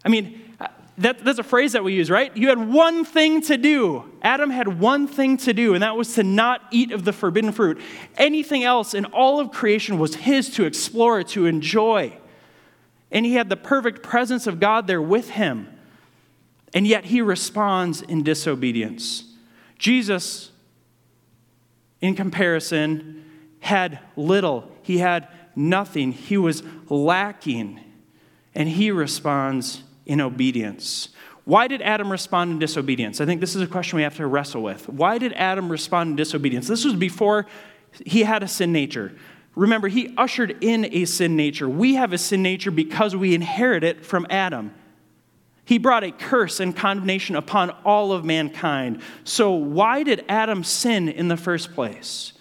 I 0.04 0.08
mean, 0.08 0.40
uh, 0.58 0.68
that, 0.98 1.24
that's 1.24 1.38
a 1.38 1.44
phrase 1.44 1.72
that 1.72 1.84
we 1.84 1.94
use, 1.94 2.10
right? 2.10 2.34
You 2.36 2.48
had 2.48 2.58
one 2.58 3.04
thing 3.04 3.42
to 3.42 3.56
do. 3.56 4.10
Adam 4.22 4.50
had 4.50 4.80
one 4.80 5.06
thing 5.06 5.36
to 5.38 5.52
do, 5.52 5.74
and 5.74 5.82
that 5.82 5.96
was 5.96 6.14
to 6.14 6.22
not 6.22 6.62
eat 6.70 6.90
of 6.90 7.04
the 7.04 7.12
forbidden 7.12 7.52
fruit. 7.52 7.80
Anything 8.16 8.64
else 8.64 8.94
in 8.94 9.04
all 9.04 9.38
of 9.38 9.52
creation 9.52 9.98
was 9.98 10.14
his 10.14 10.50
to 10.54 10.64
explore, 10.64 11.22
to 11.24 11.46
enjoy. 11.46 12.16
And 13.10 13.26
he 13.26 13.34
had 13.34 13.48
the 13.48 13.56
perfect 13.56 14.02
presence 14.02 14.46
of 14.46 14.60
God 14.60 14.86
there 14.86 15.02
with 15.02 15.30
him. 15.30 15.68
And 16.72 16.86
yet 16.86 17.06
he 17.06 17.20
responds 17.20 18.02
in 18.02 18.22
disobedience. 18.22 19.24
Jesus, 19.78 20.50
in 22.00 22.14
comparison, 22.14 23.24
had 23.60 23.98
little, 24.16 24.70
he 24.82 24.98
had 24.98 25.28
nothing, 25.56 26.12
he 26.12 26.36
was 26.36 26.62
lacking, 26.88 27.80
and 28.54 28.68
he 28.68 28.90
responds 28.90 29.82
in 30.06 30.20
obedience. 30.20 31.08
Why 31.44 31.66
did 31.66 31.82
Adam 31.82 32.10
respond 32.12 32.52
in 32.52 32.58
disobedience? 32.58 33.20
I 33.20 33.26
think 33.26 33.40
this 33.40 33.56
is 33.56 33.62
a 33.62 33.66
question 33.66 33.96
we 33.96 34.02
have 34.02 34.16
to 34.16 34.26
wrestle 34.26 34.62
with. 34.62 34.88
Why 34.88 35.18
did 35.18 35.32
Adam 35.32 35.70
respond 35.70 36.10
in 36.10 36.16
disobedience? 36.16 36.68
This 36.68 36.84
was 36.84 36.94
before 36.94 37.46
he 38.06 38.22
had 38.22 38.42
a 38.42 38.48
sin 38.48 38.72
nature. 38.72 39.12
Remember, 39.54 39.88
he 39.88 40.14
ushered 40.16 40.56
in 40.62 40.86
a 40.92 41.04
sin 41.04 41.36
nature. 41.36 41.68
We 41.68 41.94
have 41.94 42.12
a 42.12 42.18
sin 42.18 42.42
nature 42.42 42.70
because 42.70 43.16
we 43.16 43.34
inherit 43.34 43.84
it 43.84 44.06
from 44.06 44.26
Adam. 44.30 44.74
He 45.64 45.78
brought 45.78 46.04
a 46.04 46.12
curse 46.12 46.60
and 46.60 46.74
condemnation 46.74 47.36
upon 47.36 47.70
all 47.84 48.12
of 48.12 48.24
mankind. 48.24 49.02
So, 49.24 49.52
why 49.52 50.02
did 50.02 50.24
Adam 50.28 50.64
sin 50.64 51.08
in 51.08 51.28
the 51.28 51.36
first 51.36 51.74
place? 51.74 52.32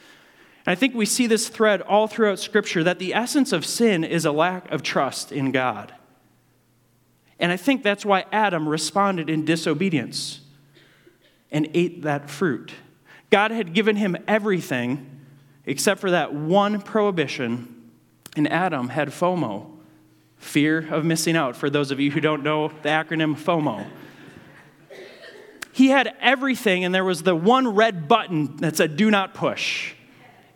And 0.65 0.71
I 0.71 0.75
think 0.75 0.95
we 0.95 1.05
see 1.05 1.27
this 1.27 1.47
thread 1.47 1.81
all 1.81 2.07
throughout 2.07 2.39
Scripture 2.39 2.83
that 2.83 2.99
the 2.99 3.13
essence 3.13 3.51
of 3.51 3.65
sin 3.65 4.03
is 4.03 4.25
a 4.25 4.31
lack 4.31 4.71
of 4.71 4.83
trust 4.83 5.31
in 5.31 5.51
God. 5.51 5.93
And 7.39 7.51
I 7.51 7.57
think 7.57 7.83
that's 7.83 8.05
why 8.05 8.25
Adam 8.31 8.67
responded 8.67 9.29
in 9.29 9.45
disobedience 9.45 10.41
and 11.51 11.69
ate 11.73 12.03
that 12.03 12.29
fruit. 12.29 12.73
God 13.29 13.51
had 13.51 13.73
given 13.73 13.95
him 13.95 14.17
everything 14.27 15.08
except 15.69 16.01
for 16.01 16.12
that 16.12 16.34
one 16.34 16.82
prohibition, 16.82 17.91
and 18.36 18.51
Adam 18.51 18.89
had 18.89 19.10
FOMO, 19.10 19.69
fear 20.38 20.91
of 20.91 21.05
missing 21.05 21.36
out, 21.36 21.55
for 21.55 21.69
those 21.69 21.91
of 21.91 21.99
you 21.99 22.10
who 22.10 22.19
don't 22.19 22.43
know 22.43 22.69
the 22.82 22.89
acronym 22.89 23.36
FOMO. 23.36 23.86
He 25.71 25.89
had 25.89 26.15
everything, 26.19 26.84
and 26.84 26.93
there 26.93 27.05
was 27.05 27.21
the 27.21 27.36
one 27.36 27.75
red 27.75 28.08
button 28.08 28.58
that 28.58 28.77
said, 28.77 28.97
Do 28.97 29.12
not 29.12 29.36
push. 29.36 29.93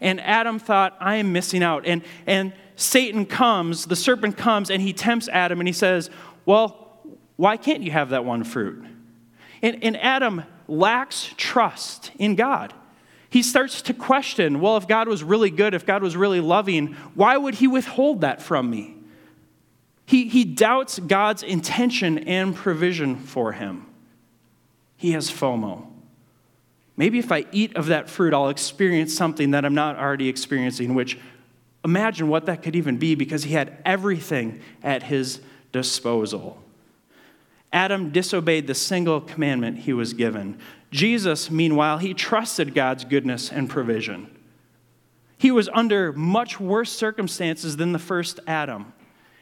And 0.02 0.20
Adam 0.20 0.58
thought, 0.58 0.98
I 1.00 1.18
am 1.18 1.32
missing 1.32 1.62
out. 1.62 1.86
And, 1.86 2.02
and 2.26 2.52
Satan 2.76 3.28
comes, 3.28 3.86
the 3.86 3.96
serpent 3.96 4.36
comes, 4.36 4.72
and 4.72 4.82
he 4.82 4.94
tempts 4.94 5.30
Adam, 5.30 5.62
and 5.62 5.68
he 5.68 5.74
says, 5.74 6.10
well, 6.46 7.00
why 7.36 7.56
can't 7.58 7.84
you 7.84 7.92
have 7.92 8.10
that 8.10 8.26
one 8.26 8.44
fruit? 8.44 8.84
And, 9.62 9.84
and 9.84 9.96
Adam 9.98 10.44
lacks 10.68 11.32
trust 11.38 12.12
in 12.18 12.36
God. 12.36 12.74
He 13.34 13.42
starts 13.42 13.82
to 13.82 13.96
question 13.96 14.60
well, 14.62 14.78
if 14.78 14.88
God 14.88 15.08
was 15.08 15.24
really 15.24 15.50
good, 15.50 15.74
if 15.74 15.88
God 15.88 16.04
was 16.04 16.16
really 16.16 16.40
loving, 16.40 16.94
why 17.16 17.36
would 17.36 17.56
he 17.56 17.66
withhold 17.66 18.22
that 18.22 18.44
from 18.44 18.70
me? 18.70 18.96
He, 20.06 20.28
he 20.28 20.46
doubts 20.46 21.00
God's 21.00 21.42
intention 21.42 22.20
and 22.20 22.56
provision 22.56 23.16
for 23.16 23.54
him. 23.54 23.88
He 24.98 25.14
has 25.14 25.32
FOMO. 25.32 25.88
Maybe 26.96 27.18
if 27.18 27.32
I 27.32 27.48
eat 27.52 27.76
of 27.76 27.88
that 27.88 28.08
fruit, 28.08 28.36
I'll 28.36 28.50
experience 28.50 29.16
something 29.16 29.50
that 29.50 29.66
I'm 29.66 29.74
not 29.74 29.98
already 29.98 30.30
experiencing, 30.30 30.94
which 30.94 31.18
imagine 31.84 32.28
what 32.28 32.46
that 32.46 32.62
could 32.62 32.76
even 32.76 32.98
be 32.98 33.16
because 33.16 33.46
he 33.46 33.56
had 33.56 33.82
everything 33.84 34.62
at 34.84 35.02
his 35.02 35.42
disposal. 35.72 36.62
Adam 37.72 38.12
disobeyed 38.12 38.68
the 38.68 38.76
single 38.76 39.20
commandment 39.20 39.80
he 39.80 39.94
was 39.94 40.14
given. 40.14 40.60
Jesus, 40.94 41.50
meanwhile, 41.50 41.98
he 41.98 42.14
trusted 42.14 42.76
God's 42.76 43.04
goodness 43.04 43.52
and 43.52 43.68
provision. 43.68 44.30
He 45.40 45.50
was 45.50 45.68
under 45.74 46.14
much 46.14 46.60
worse 46.60 46.92
circumstances 46.92 47.78
than 47.78 47.94
the 47.94 48.00
first 48.00 48.40
Adam. 48.46 48.94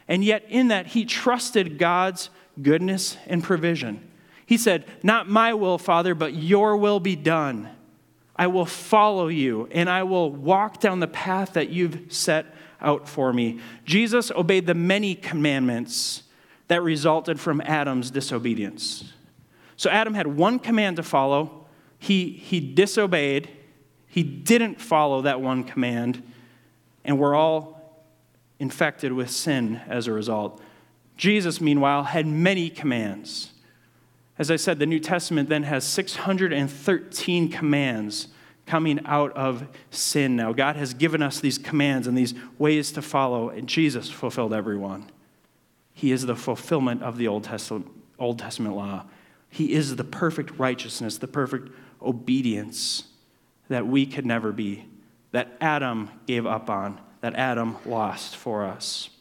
And 0.08 0.24
yet, 0.24 0.46
in 0.48 0.70
that, 0.70 0.88
he 0.88 1.04
trusted 1.04 1.78
God's 1.78 2.30
goodness 2.62 3.18
and 3.28 3.44
provision. 3.44 4.10
He 4.46 4.56
said, 4.58 4.86
Not 5.04 5.30
my 5.30 5.54
will, 5.54 5.78
Father, 5.78 6.16
but 6.16 6.34
your 6.34 6.78
will 6.78 7.02
be 7.02 7.18
done. 7.18 7.70
I 8.34 8.48
will 8.48 8.66
follow 8.66 9.28
you 9.28 9.68
and 9.72 9.90
I 9.90 10.04
will 10.04 10.32
walk 10.32 10.80
down 10.80 11.02
the 11.02 11.08
path 11.08 11.54
that 11.54 11.70
you've 11.70 12.12
set 12.12 12.46
out 12.80 13.10
for 13.10 13.34
me. 13.34 13.60
Jesus 13.86 14.32
obeyed 14.32 14.68
the 14.68 14.74
many 14.74 15.16
commandments 15.16 16.24
that 16.70 16.82
resulted 16.82 17.42
from 17.42 17.62
Adam's 17.62 18.10
disobedience. 18.10 19.12
So 19.82 19.90
Adam 19.90 20.14
had 20.14 20.28
one 20.28 20.60
command 20.60 20.98
to 20.98 21.04
follow. 21.04 21.66
He, 21.98 22.30
he 22.30 22.60
disobeyed. 22.60 23.50
He 24.06 24.22
didn't 24.22 24.80
follow 24.80 25.24
that 25.24 25.42
one 25.42 25.64
command. 25.64 26.22
And 27.04 27.18
we're 27.18 27.34
all 27.34 28.00
infected 28.60 29.12
with 29.12 29.32
sin 29.32 29.82
as 29.88 30.06
a 30.06 30.14
result. 30.14 30.62
Jesus, 31.18 31.60
meanwhile, 31.60 32.04
had 32.04 32.28
many 32.28 32.70
commands. 32.70 33.54
As 34.38 34.52
I 34.52 34.56
said, 34.56 34.78
the 34.78 34.86
New 34.86 35.00
Testament 35.00 35.50
then 35.50 35.64
has 35.64 35.84
613 35.84 37.50
commands 37.50 38.28
coming 38.68 39.00
out 39.08 39.32
of 39.32 39.68
sin 39.90 40.36
now. 40.36 40.54
God 40.54 40.76
has 40.76 40.94
given 40.94 41.24
us 41.24 41.40
these 41.40 41.58
commands 41.58 42.06
and 42.06 42.16
these 42.16 42.36
ways 42.60 42.92
to 42.92 43.02
follow, 43.02 43.50
and 43.50 43.68
Jesus 43.68 44.12
fulfilled 44.12 44.54
every 44.54 44.78
one. 44.78 45.08
He 45.96 46.12
is 46.12 46.28
the 46.28 46.36
fulfillment 46.36 47.02
of 47.02 47.18
the 47.18 47.28
Old 47.28 47.46
Testament, 47.46 47.88
Old 48.20 48.38
Testament 48.38 48.76
law. 48.76 49.06
He 49.52 49.74
is 49.74 49.96
the 49.96 50.04
perfect 50.04 50.58
righteousness, 50.58 51.20
the 51.20 51.28
perfect 51.28 51.70
obedience 52.02 53.04
that 53.70 53.86
we 53.86 54.08
could 54.08 54.26
never 54.26 54.52
be, 54.52 54.86
that 55.32 55.56
Adam 55.62 56.10
gave 56.26 56.48
up 56.48 56.70
on, 56.70 57.00
that 57.22 57.36
Adam 57.36 57.78
lost 57.86 58.36
for 58.36 58.66
us. 58.66 59.12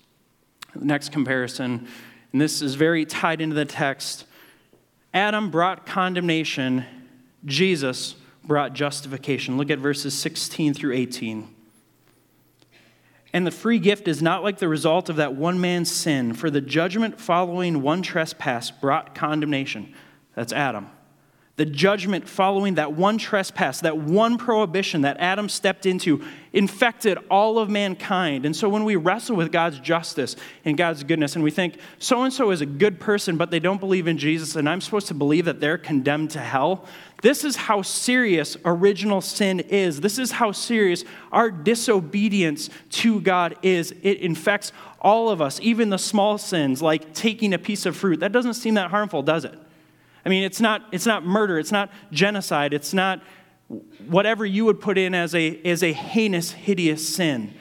The 0.75 0.87
next 0.87 1.13
comparison 1.13 1.87
and 2.33 2.41
this 2.41 2.63
is 2.63 2.75
very 2.75 3.05
tied 3.05 3.41
into 3.41 3.55
the 3.55 3.65
text. 3.65 4.25
Adam 5.13 5.51
brought 5.51 5.87
condemnation, 5.87 6.85
Jesus 7.45 8.15
brought 8.45 8.73
justification. 8.73 9.57
Look 9.57 9.71
at 9.71 9.79
verses 9.79 10.15
16 10.15 10.75
through 10.75 10.95
18. 10.95 11.55
And 13.33 13.47
the 13.47 13.53
free 13.53 13.79
gift 13.79 14.09
is 14.09 14.23
not 14.23 14.43
like 14.43 14.59
the 14.59 14.69
result 14.69 15.09
of 15.09 15.17
that 15.17 15.35
one 15.35 15.61
man's 15.61 15.91
sin, 15.91 16.35
for 16.35 16.51
the 16.51 16.61
judgment 16.61 17.21
following 17.21 17.83
one 17.83 18.03
trespass 18.03 18.71
brought 18.71 19.15
condemnation. 19.15 19.95
That's 20.35 20.53
Adam. 20.53 20.89
The 21.61 21.67
judgment 21.67 22.27
following 22.27 22.77
that 22.77 22.95
one 22.95 23.19
trespass, 23.19 23.81
that 23.81 23.99
one 23.99 24.39
prohibition 24.39 25.03
that 25.03 25.19
Adam 25.19 25.47
stepped 25.51 25.85
into, 25.85 26.25
infected 26.55 27.19
all 27.31 27.59
of 27.59 27.69
mankind. 27.69 28.47
And 28.47 28.57
so 28.57 28.67
when 28.67 28.87
we 28.87 28.97
wrestle 28.97 29.37
with 29.37 29.53
God's 29.53 29.79
justice 29.79 30.37
and 30.65 30.79
God's 30.79 31.05
goodness, 31.05 31.35
and 31.35 31.45
we 31.45 31.51
think, 31.51 31.77
so 31.99 32.23
and 32.23 32.33
so 32.33 32.51
is 32.51 32.63
a 32.63 32.67
good 32.67 32.99
person, 32.99 33.37
but 33.37 33.51
they 33.51 33.61
don't 33.61 33.79
believe 33.79 34.07
in 34.07 34.17
Jesus, 34.17 34.57
and 34.57 34.67
I'm 34.67 34.81
supposed 34.81 35.09
to 35.09 35.15
believe 35.15 35.45
that 35.45 35.61
they're 35.61 35.77
condemned 35.77 36.31
to 36.31 36.39
hell, 36.39 36.87
this 37.21 37.45
is 37.45 37.57
how 37.57 37.83
serious 37.83 38.57
original 38.65 39.21
sin 39.21 39.61
is. 39.61 40.01
This 40.01 40.19
is 40.19 40.31
how 40.31 40.53
serious 40.53 41.05
our 41.31 41.51
disobedience 41.51 42.71
to 42.91 43.21
God 43.21 43.57
is. 43.61 43.93
It 44.03 44.21
infects 44.21 44.73
all 44.99 45.29
of 45.29 45.43
us, 45.43 45.61
even 45.61 45.91
the 45.91 45.99
small 45.99 46.39
sins 46.39 46.81
like 46.81 47.13
taking 47.13 47.53
a 47.53 47.59
piece 47.59 47.85
of 47.85 47.95
fruit. 47.95 48.21
That 48.21 48.33
doesn't 48.33 48.55
seem 48.55 48.75
that 48.75 48.91
harmful, 48.91 49.23
does 49.23 49.45
it? 49.45 49.59
I 50.25 50.29
mean, 50.29 50.45
it's 50.45 50.61
not, 50.61 50.83
it's 50.93 51.07
not 51.07 51.25
murder, 51.25 51.59
it's 51.59 51.73
not 51.73 51.91
genocide, 52.13 52.75
it's 52.75 52.93
not 52.93 53.23
whatever 54.07 54.45
you 54.45 54.65
would 54.65 54.81
put 54.81 54.99
in 54.99 55.15
as 55.15 55.35
a, 55.35 55.61
as 55.65 55.83
a 55.83 55.93
heinous, 55.93 56.53
hideous 56.53 57.15
sin. 57.15 57.55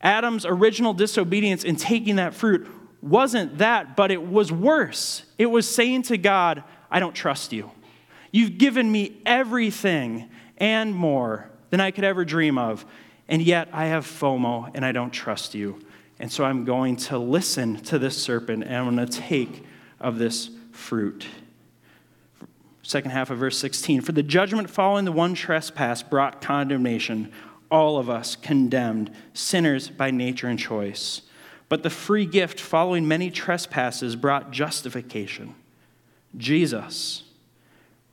Adam's 0.00 0.44
original 0.44 0.92
disobedience 0.92 1.64
in 1.64 1.76
taking 1.76 2.16
that 2.16 2.34
fruit 2.34 2.68
wasn't 3.00 3.58
that, 3.58 3.96
but 3.96 4.10
it 4.10 4.22
was 4.22 4.52
worse. 4.52 5.24
It 5.38 5.46
was 5.46 5.68
saying 5.68 6.02
to 6.02 6.18
God, 6.18 6.62
I 6.90 7.00
don't 7.00 7.14
trust 7.14 7.52
you. 7.52 7.70
You've 8.30 8.58
given 8.58 8.90
me 8.90 9.20
everything 9.26 10.30
and 10.58 10.94
more 10.94 11.50
than 11.70 11.80
I 11.80 11.90
could 11.90 12.04
ever 12.04 12.24
dream 12.24 12.58
of, 12.58 12.84
and 13.28 13.42
yet 13.42 13.68
I 13.72 13.86
have 13.86 14.06
FOMO 14.06 14.70
and 14.74 14.84
I 14.84 14.92
don't 14.92 15.10
trust 15.10 15.54
you. 15.54 15.80
And 16.18 16.30
so 16.30 16.44
I'm 16.44 16.64
going 16.64 16.96
to 16.96 17.18
listen 17.18 17.76
to 17.84 17.98
this 17.98 18.20
serpent 18.20 18.62
and 18.62 18.76
I'm 18.76 18.94
going 18.94 19.06
to 19.06 19.20
take 19.20 19.64
of 19.98 20.18
this 20.18 20.50
fruit. 20.70 21.26
Second 22.82 23.12
half 23.12 23.30
of 23.30 23.38
verse 23.38 23.58
16. 23.58 24.00
For 24.00 24.12
the 24.12 24.22
judgment 24.22 24.68
following 24.68 25.04
the 25.04 25.12
one 25.12 25.34
trespass 25.34 26.02
brought 26.02 26.40
condemnation, 26.40 27.32
all 27.70 27.96
of 27.96 28.10
us 28.10 28.36
condemned, 28.36 29.10
sinners 29.32 29.88
by 29.88 30.10
nature 30.10 30.48
and 30.48 30.58
choice. 30.58 31.22
But 31.68 31.82
the 31.82 31.90
free 31.90 32.26
gift 32.26 32.60
following 32.60 33.08
many 33.08 33.30
trespasses 33.30 34.14
brought 34.14 34.50
justification. 34.50 35.54
Jesus 36.36 37.22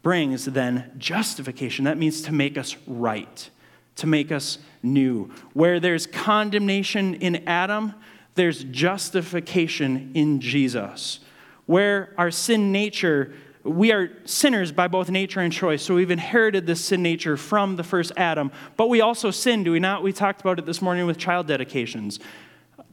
brings 0.02 0.46
then 0.46 0.92
justification. 0.98 1.86
That 1.86 1.98
means 1.98 2.22
to 2.22 2.32
make 2.32 2.58
us 2.58 2.78
right, 2.88 3.50
to 3.98 4.08
make 4.08 4.32
us 4.32 4.60
new. 4.82 5.30
Where 5.54 5.80
there's 5.80 6.08
condemnation 6.08 7.16
in 7.16 7.48
Adam, 7.48 7.94
there's 8.36 8.64
justification 8.64 10.12
in 10.14 10.40
Jesus. 10.40 11.20
Where 11.66 12.14
our 12.18 12.32
sin 12.32 12.72
nature, 12.72 13.34
we 13.64 13.92
are 13.92 14.12
sinners 14.26 14.72
by 14.72 14.88
both 14.88 15.10
nature 15.10 15.42
and 15.42 15.52
choice. 15.52 15.84
So 15.84 15.96
we've 15.96 16.12
inherited 16.12 16.66
this 16.66 16.84
sin 16.84 17.04
nature 17.04 17.36
from 17.36 17.76
the 17.76 17.84
first 17.84 18.12
Adam. 18.16 18.52
But 18.78 18.88
we 18.88 19.02
also 19.02 19.32
sin, 19.32 19.64
do 19.64 19.72
we 19.72 19.80
not? 19.80 20.02
We 20.02 20.14
talked 20.14 20.42
about 20.42 20.60
it 20.60 20.66
this 20.66 20.82
morning 20.82 21.06
with 21.06 21.18
child 21.18 21.48
dedications. 21.48 22.20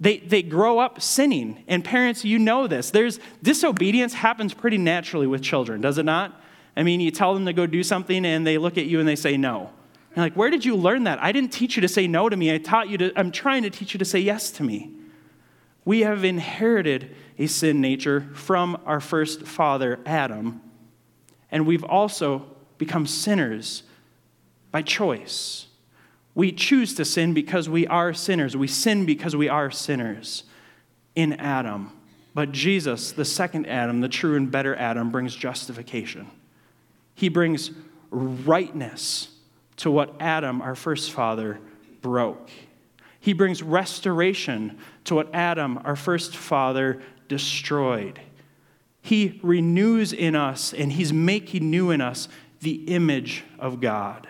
They, 0.01 0.19
they 0.19 0.43
grow 0.43 0.79
up 0.79 1.01
sinning. 1.01 1.63
And 1.69 1.85
parents, 1.85 2.25
you 2.25 2.39
know 2.39 2.67
this. 2.67 2.91
There's 2.91 3.21
disobedience 3.43 4.15
happens 4.15 4.53
pretty 4.53 4.79
naturally 4.79 5.27
with 5.27 5.43
children, 5.43 5.81
does 5.81 5.99
it 5.99 6.05
not? 6.05 6.41
I 6.77 6.83
mean, 6.83 7.01
you 7.01 7.11
tell 7.11 7.33
them 7.33 7.47
to 7.47 7.53
go 7.53 7.67
do 7.67 7.83
something 7.83 8.27
and 8.27 8.47
they 8.47 8.59
look 8.59 8.77
at 8.77 8.87
you 8.87 8.99
and 8.99 9.09
they 9.09 9.17
say 9.17 9.37
no. 9.37 9.71
You're 10.15 10.25
like, 10.25 10.35
where 10.35 10.51
did 10.51 10.65
you 10.65 10.77
learn 10.77 11.05
that? 11.05 11.23
I 11.23 11.31
didn't 11.33 11.53
teach 11.53 11.77
you 11.77 11.83
to 11.83 11.89
say 11.89 12.07
no 12.07 12.29
to 12.29 12.37
me. 12.37 12.53
I 12.53 12.59
taught 12.59 12.89
you 12.89 12.99
to, 12.99 13.13
I'm 13.19 13.31
trying 13.31 13.63
to 13.63 13.71
teach 13.71 13.95
you 13.95 13.99
to 13.99 14.05
say 14.05 14.19
yes 14.19 14.51
to 14.53 14.63
me. 14.63 14.91
We 15.87 16.01
have 16.01 16.25
inherited 16.25 17.15
a 17.39 17.47
sin 17.47 17.81
nature 17.81 18.29
from 18.35 18.79
our 18.85 19.01
first 19.01 19.43
father, 19.47 20.01
Adam, 20.05 20.61
and 21.51 21.67
we've 21.67 21.85
also 21.85 22.45
become 22.77 23.07
sinners 23.07 23.85
by 24.73 24.83
choice. 24.83 25.69
We 26.35 26.53
choose 26.53 26.93
to 26.97 27.05
sin 27.05 27.33
because 27.33 27.69
we 27.69 27.87
are 27.87 28.13
sinners. 28.13 28.57
We 28.57 28.67
sin 28.67 29.07
because 29.07 29.35
we 29.37 29.49
are 29.49 29.71
sinners 29.71 30.43
in 31.15 31.35
Adam. 31.35 31.93
But 32.35 32.53
Jesus, 32.53 33.13
the 33.13 33.25
second 33.25 33.67
Adam, 33.67 34.01
the 34.01 34.09
true 34.09 34.37
and 34.37 34.51
better 34.51 34.75
Adam, 34.77 35.11
brings 35.11 35.35
justification. 35.35 36.27
He 37.15 37.31
brings 37.31 37.71
rightness 38.11 39.29
to 39.77 39.91
what 39.91 40.15
Adam, 40.21 40.61
our 40.61 40.75
first 40.75 41.13
father, 41.13 41.61
broke. 42.03 42.51
He 43.27 43.33
brings 43.33 43.61
restoration 43.61 44.79
to 45.03 45.17
what 45.17 45.35
Adam, 45.35 45.81
our 45.85 45.97
first 45.97 46.37
father, 46.37 47.03
destroyed. 47.27 48.21
He 49.03 49.41
renews 49.43 50.13
in 50.13 50.37
us 50.37 50.73
and 50.73 50.93
he's 50.93 51.13
making 51.13 51.69
new 51.69 51.91
in 51.91 52.01
us 52.01 52.29
the 52.61 52.85
image 52.85 53.43
of 53.59 53.81
God. 53.81 54.29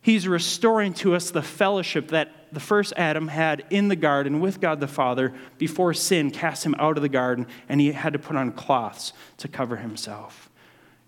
He's 0.00 0.26
restoring 0.26 0.94
to 0.94 1.14
us 1.14 1.30
the 1.30 1.42
fellowship 1.42 2.08
that 2.08 2.32
the 2.52 2.58
first 2.58 2.94
Adam 2.96 3.28
had 3.28 3.66
in 3.68 3.88
the 3.88 3.96
garden 3.96 4.40
with 4.40 4.62
God 4.62 4.80
the 4.80 4.88
Father 4.88 5.34
before 5.58 5.92
sin 5.92 6.30
cast 6.30 6.64
him 6.64 6.74
out 6.78 6.96
of 6.96 7.02
the 7.02 7.10
garden 7.10 7.46
and 7.68 7.82
he 7.82 7.92
had 7.92 8.14
to 8.14 8.18
put 8.18 8.34
on 8.34 8.50
cloths 8.50 9.12
to 9.36 9.46
cover 9.46 9.76
himself. 9.76 10.48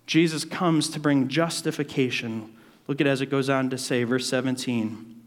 Jesus 0.05 0.45
comes 0.45 0.89
to 0.89 0.99
bring 0.99 1.27
justification. 1.27 2.55
Look 2.85 3.01
at 3.01 3.07
as 3.07 3.21
it 3.21 3.31
goes 3.31 3.49
on 3.49 3.71
to 3.71 3.79
say, 3.79 4.03
verse 4.03 4.29
17. 4.29 5.18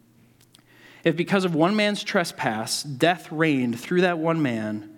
If 1.05 1.17
because 1.17 1.45
of 1.45 1.55
one 1.55 1.75
man's 1.75 2.05
trespass 2.05 2.83
death 2.83 3.31
reigned 3.33 3.81
through 3.81 4.03
that 4.03 4.19
one 4.19 4.41
man, 4.41 4.97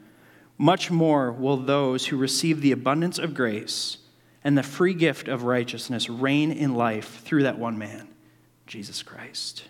much 0.58 0.90
more 0.90 1.32
will 1.32 1.56
those 1.56 2.06
who 2.06 2.16
receive 2.16 2.60
the 2.60 2.72
abundance 2.72 3.18
of 3.18 3.34
grace 3.34 3.98
and 4.42 4.56
the 4.56 4.62
free 4.62 4.94
gift 4.94 5.28
of 5.28 5.44
righteousness 5.44 6.10
reign 6.10 6.52
in 6.52 6.74
life 6.74 7.22
through 7.22 7.44
that 7.44 7.58
one 7.58 7.78
man, 7.78 8.08
Jesus 8.66 9.02
Christ. 9.02 9.64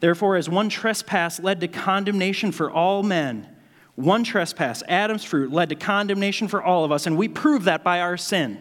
Therefore, 0.00 0.36
as 0.36 0.48
one 0.48 0.68
trespass 0.68 1.40
led 1.40 1.60
to 1.60 1.68
condemnation 1.68 2.52
for 2.52 2.70
all 2.70 3.02
men, 3.02 3.48
one 3.96 4.24
trespass, 4.24 4.82
Adam's 4.88 5.24
fruit, 5.24 5.52
led 5.52 5.68
to 5.68 5.74
condemnation 5.74 6.48
for 6.48 6.62
all 6.62 6.84
of 6.84 6.92
us, 6.92 7.06
and 7.06 7.16
we 7.16 7.28
prove 7.28 7.64
that 7.64 7.84
by 7.84 8.00
our 8.00 8.16
sin. 8.16 8.60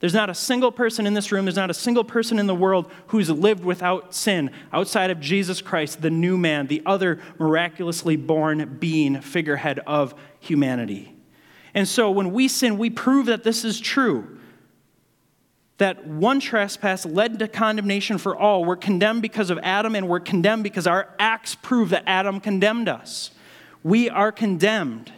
There's 0.00 0.14
not 0.14 0.30
a 0.30 0.34
single 0.34 0.72
person 0.72 1.06
in 1.06 1.12
this 1.12 1.30
room, 1.30 1.44
there's 1.44 1.56
not 1.56 1.70
a 1.70 1.74
single 1.74 2.04
person 2.04 2.38
in 2.38 2.46
the 2.46 2.54
world 2.54 2.90
who's 3.08 3.28
lived 3.28 3.64
without 3.64 4.14
sin 4.14 4.50
outside 4.72 5.10
of 5.10 5.20
Jesus 5.20 5.60
Christ, 5.60 6.00
the 6.00 6.10
new 6.10 6.38
man, 6.38 6.66
the 6.66 6.82
other 6.86 7.20
miraculously 7.38 8.16
born 8.16 8.78
being, 8.80 9.20
figurehead 9.20 9.78
of 9.86 10.14
humanity. 10.40 11.14
And 11.74 11.86
so 11.86 12.10
when 12.10 12.32
we 12.32 12.48
sin, 12.48 12.78
we 12.78 12.88
prove 12.88 13.26
that 13.26 13.44
this 13.44 13.62
is 13.62 13.78
true. 13.78 14.38
That 15.76 16.06
one 16.06 16.40
trespass 16.40 17.04
led 17.04 17.38
to 17.38 17.48
condemnation 17.48 18.16
for 18.16 18.34
all. 18.34 18.64
We're 18.64 18.76
condemned 18.76 19.20
because 19.22 19.50
of 19.50 19.58
Adam, 19.62 19.94
and 19.94 20.08
we're 20.08 20.20
condemned 20.20 20.62
because 20.62 20.86
our 20.86 21.14
acts 21.18 21.54
prove 21.54 21.90
that 21.90 22.04
Adam 22.06 22.40
condemned 22.40 22.88
us. 22.88 23.30
We 23.82 24.08
are 24.08 24.32
condemned. 24.32 25.12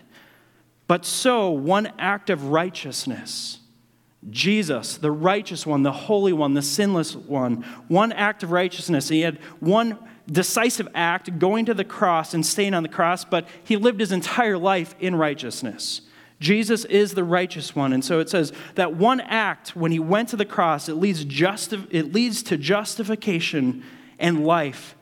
But 0.89 1.05
so, 1.05 1.51
one 1.51 1.93
act 1.99 2.31
of 2.31 2.49
righteousness 2.49 3.61
Jesus, 4.31 4.97
the 4.97 5.11
righteous 5.11 5.67
one, 5.67 5.83
the 5.83 5.93
holy 5.93 6.33
one, 6.33 6.55
the 6.55 6.63
sinless 6.63 7.17
one, 7.17 7.63
one 7.89 8.13
act 8.13 8.43
of 8.43 8.53
righteousness. 8.53 9.09
He 9.09 9.23
had 9.23 9.39
one 9.59 9.99
decisive 10.31 10.89
act 10.95 11.39
going 11.39 11.67
to 11.67 11.75
the 11.75 11.85
cross 11.85 12.33
and 12.33 12.47
staying 12.47 12.75
on 12.75 12.83
the 12.83 12.89
cross, 12.89 13.25
but 13.25 13.49
he 13.65 13.77
lived 13.77 13.99
his 14.01 14.13
entire 14.13 14.57
life 14.57 14.95
in 15.01 15.17
righteousness. 15.17 16.03
Jesus 16.39 16.85
is 16.85 17.15
the 17.15 17.25
righteous 17.25 17.75
one. 17.75 17.93
And 17.93 18.05
so 18.05 18.19
it 18.19 18.29
says 18.29 18.53
that 18.75 18.95
one 18.95 19.21
act, 19.21 19.77
when 19.77 19.93
he 19.93 19.99
went 19.99 20.29
to 20.31 20.37
the 20.37 20.45
cross, 20.45 20.89
it 20.89 20.95
leads, 20.95 21.25
justi- 21.25 21.87
it 21.91 22.13
leads 22.13 22.43
to 22.45 22.57
justification 22.57 23.85
and 24.19 24.45
life 24.45 24.97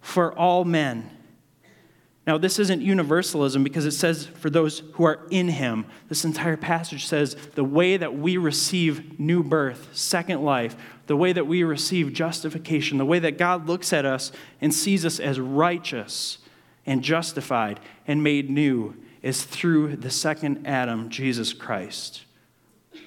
for 0.00 0.36
all 0.36 0.64
men. 0.64 1.08
Now, 2.24 2.38
this 2.38 2.60
isn't 2.60 2.82
universalism 2.82 3.64
because 3.64 3.84
it 3.84 3.92
says 3.92 4.26
for 4.26 4.48
those 4.48 4.84
who 4.92 5.04
are 5.04 5.26
in 5.30 5.48
him. 5.48 5.86
This 6.08 6.24
entire 6.24 6.56
passage 6.56 7.06
says 7.06 7.34
the 7.54 7.64
way 7.64 7.96
that 7.96 8.16
we 8.16 8.36
receive 8.36 9.18
new 9.18 9.42
birth, 9.42 9.88
second 9.92 10.42
life, 10.42 10.76
the 11.08 11.16
way 11.16 11.32
that 11.32 11.48
we 11.48 11.64
receive 11.64 12.12
justification, 12.12 12.98
the 12.98 13.04
way 13.04 13.18
that 13.18 13.38
God 13.38 13.66
looks 13.66 13.92
at 13.92 14.04
us 14.04 14.30
and 14.60 14.72
sees 14.72 15.04
us 15.04 15.18
as 15.18 15.40
righteous 15.40 16.38
and 16.86 17.02
justified 17.02 17.80
and 18.06 18.22
made 18.22 18.48
new 18.48 18.96
is 19.20 19.42
through 19.42 19.96
the 19.96 20.10
second 20.10 20.64
Adam, 20.64 21.08
Jesus 21.08 21.52
Christ, 21.52 22.22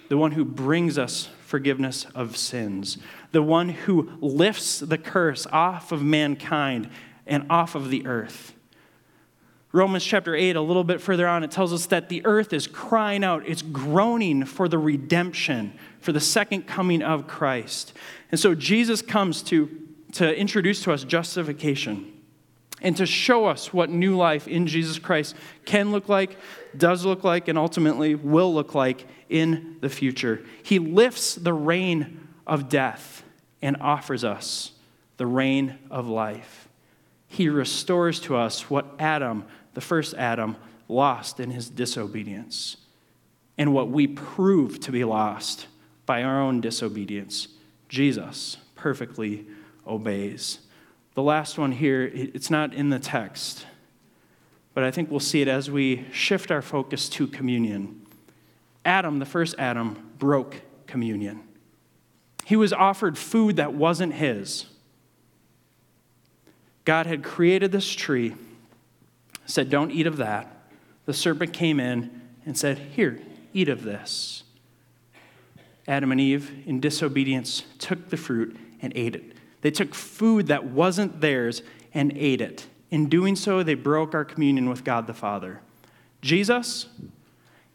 the 0.10 0.18
one 0.18 0.34
who 0.34 0.44
brings 0.44 0.98
us 0.98 1.30
forgiveness 1.46 2.06
of 2.16 2.36
sins, 2.36 2.98
the 3.32 3.44
one 3.44 3.70
who 3.70 4.12
lifts 4.20 4.80
the 4.80 4.98
curse 4.98 5.48
off 5.54 5.94
of 5.94 6.04
mankind 6.04 6.90
and 7.26 7.46
off 7.50 7.76
of 7.76 7.90
the 7.90 8.06
earth 8.06 8.55
Romans 9.76 10.06
chapter 10.06 10.34
8, 10.34 10.56
a 10.56 10.62
little 10.62 10.86
bit 10.86 11.02
further 11.02 11.28
on, 11.28 11.44
it 11.44 11.52
tells 11.52 11.74
us 11.74 11.88
that 11.88 12.08
the 12.08 12.26
earth 12.26 12.54
is 12.54 12.66
crying 12.66 13.26
out, 13.26 13.44
it's 13.46 13.62
groaning 13.62 14.46
for 14.46 14.70
the 14.70 14.78
redemption, 14.78 15.78
for 16.00 16.14
the 16.14 16.20
second 16.22 16.66
coming 16.66 17.02
of 17.02 17.28
Christ. 17.28 17.92
And 18.32 18.40
so 18.40 18.56
Jesus 18.56 19.02
comes 19.02 19.42
to, 19.44 19.70
to 20.14 20.34
introduce 20.34 20.82
to 20.84 20.94
us 20.94 21.04
justification 21.04 22.10
and 22.82 22.96
to 22.96 23.06
show 23.06 23.48
us 23.48 23.74
what 23.74 23.90
new 23.90 24.16
life 24.16 24.48
in 24.48 24.66
Jesus 24.66 24.98
Christ 24.98 25.36
can 25.66 25.92
look 25.92 26.08
like, 26.08 26.38
does 26.78 27.04
look 27.04 27.26
like, 27.26 27.50
and 27.50 27.58
ultimately 27.58 28.16
will 28.16 28.54
look 28.54 28.76
like 28.76 29.06
in 29.28 29.76
the 29.82 29.90
future. 29.90 30.42
He 30.64 30.80
lifts 30.80 31.36
the 31.36 31.54
reign 31.54 32.30
of 32.48 32.70
death 32.70 33.24
and 33.62 33.76
offers 33.82 34.24
us 34.24 34.72
the 35.18 35.28
reign 35.28 35.78
of 35.92 36.08
life. 36.08 36.70
He 37.28 37.50
restores 37.50 38.22
to 38.22 38.38
us 38.38 38.70
what 38.70 38.86
Adam 39.00 39.44
the 39.76 39.82
first 39.82 40.16
Adam, 40.16 40.56
lost 40.88 41.40
in 41.40 41.52
his 41.52 41.70
disobedience, 41.70 42.78
and 43.58 43.74
what 43.74 43.90
we 43.90 44.08
prove 44.08 44.80
to 44.80 44.92
be 44.92 45.04
lost 45.04 45.68
by 46.06 46.24
our 46.24 46.42
own 46.42 46.62
disobedience. 46.62 47.50
Jesus 47.90 48.58
perfectly 48.76 49.46
obeys. 49.86 50.60
The 51.14 51.24
last 51.24 51.58
one 51.58 51.72
here, 51.72 52.04
it's 52.14 52.50
not 52.50 52.74
in 52.74 52.90
the 52.90 53.00
text, 53.00 53.66
but 54.74 54.84
I 54.84 54.92
think 54.92 55.10
we'll 55.10 55.20
see 55.20 55.42
it 55.42 55.48
as 55.48 55.72
we 55.72 56.06
shift 56.12 56.52
our 56.52 56.62
focus 56.62 57.08
to 57.10 57.28
communion. 57.28 58.06
Adam, 58.84 59.20
the 59.20 59.26
first 59.26 59.56
Adam, 59.58 60.12
broke 60.20 60.62
communion. 60.88 61.42
He 62.46 62.56
was 62.56 62.74
offered 62.74 63.18
food 63.18 63.56
that 63.56 63.74
wasn't 63.74 64.14
his. 64.14 64.66
God 66.84 67.08
had 67.08 67.24
created 67.24 67.72
this 67.72 67.90
tree 67.90 68.36
said, 69.46 69.70
Don't 69.70 69.92
eat 69.92 70.08
of 70.08 70.18
that. 70.18 70.52
The 71.06 71.14
serpent 71.14 71.54
came 71.54 71.80
in 71.80 72.22
and 72.46 72.58
said, 72.58 72.78
Here, 72.78 73.20
eat 73.54 73.70
of 73.70 73.84
this. 73.84 74.44
Adam 75.88 76.12
and 76.12 76.20
Eve, 76.20 76.64
in 76.66 76.80
disobedience, 76.80 77.64
took 77.78 78.10
the 78.10 78.18
fruit 78.18 78.58
and 78.82 78.92
ate 78.96 79.16
it. 79.16 79.34
They 79.62 79.72
took 79.72 79.94
food 79.94 80.48
that 80.48 80.66
wasn't 80.66 81.22
theirs 81.22 81.62
and 81.94 82.12
ate 82.16 82.42
it. 82.42 82.68
In 82.90 83.08
doing 83.08 83.36
so, 83.36 83.62
they 83.64 83.76
broke 83.76 84.14
our 84.14 84.26
communion 84.26 84.70
with 84.70 84.84
God 84.84 85.08
the 85.08 85.14
Father. 85.14 85.62
Jesus, 86.22 86.88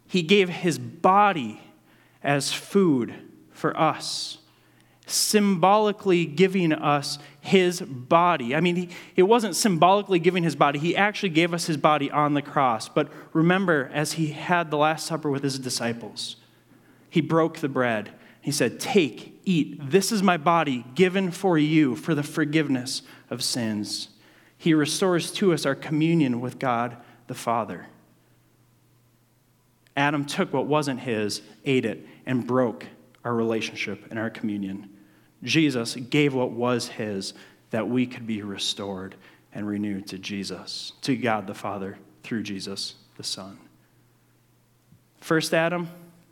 he 0.07 0.23
gave 0.23 0.49
his 0.49 0.79
body 0.79 1.61
as 2.23 2.53
food 2.53 3.15
for 3.53 3.79
us 3.79 4.39
symbolically 5.11 6.25
giving 6.25 6.73
us 6.73 7.19
his 7.41 7.81
body. 7.81 8.55
I 8.55 8.61
mean, 8.61 8.77
he, 8.77 8.89
it 9.17 9.23
wasn't 9.23 9.57
symbolically 9.57 10.19
giving 10.19 10.43
his 10.43 10.57
body, 10.57 10.79
he 10.79 10.97
actually 10.97 11.31
gave 11.31 11.55
us 11.55 11.67
his 11.67 11.77
body 11.77 12.11
on 12.11 12.35
the 12.35 12.43
cross. 12.43 12.89
But 12.89 13.11
remember, 13.33 13.91
as 13.93 14.13
he 14.13 14.29
had 14.29 14.71
the 14.71 14.77
Last 14.77 15.07
Supper 15.07 15.31
with 15.31 15.43
his 15.43 15.59
disciples, 15.59 16.37
he 17.09 17.21
broke 17.21 17.59
the 17.59 17.69
bread. 17.69 18.11
He 18.41 18.53
said, 18.53 18.81
Take, 18.81 19.41
eat. 19.45 19.91
This 19.91 20.13
is 20.13 20.23
my 20.23 20.37
body 20.37 20.85
given 20.95 21.31
for 21.31 21.59
you 21.59 21.97
for 21.97 22.15
the 22.15 22.23
forgiveness 22.23 23.03
of 23.29 23.43
sins. 23.43 24.09
He 24.57 24.75
restores 24.75 25.33
to 25.33 25.53
us 25.53 25.67
our 25.67 25.75
communion 25.75 26.41
with 26.41 26.59
God 26.59 26.97
the 27.27 27.35
Father. 27.35 27.87
Adam 29.97 30.25
took 30.25 30.53
what 30.53 30.67
wasn't 30.67 31.01
his, 31.01 31.43
ate 31.65 31.85
it, 31.85 32.07
and 32.25 32.47
broke 32.47 32.87
our 33.25 33.35
relationship 33.35 34.07
and 34.11 34.19
our 34.19 34.31
communion. 34.31 34.89
Jesus 35.43 35.95
gave 35.95 36.35
what 36.35 36.51
was 36.51 36.89
his 36.89 37.35
that 37.71 37.89
we 37.89 38.07
could 38.07 38.27
be 38.27 38.43
restored 38.43 39.15
and 39.53 39.67
renewed 39.67 40.07
to 40.09 40.19
Jesus, 40.19 40.93
to 41.03 41.17
God 41.17 41.47
the 41.47 41.55
Father, 41.55 41.99
through 42.23 42.43
Jesus 42.43 42.95
the 43.17 43.25
Son. 43.25 43.59
First 45.21 45.55
Adam, 45.55 45.89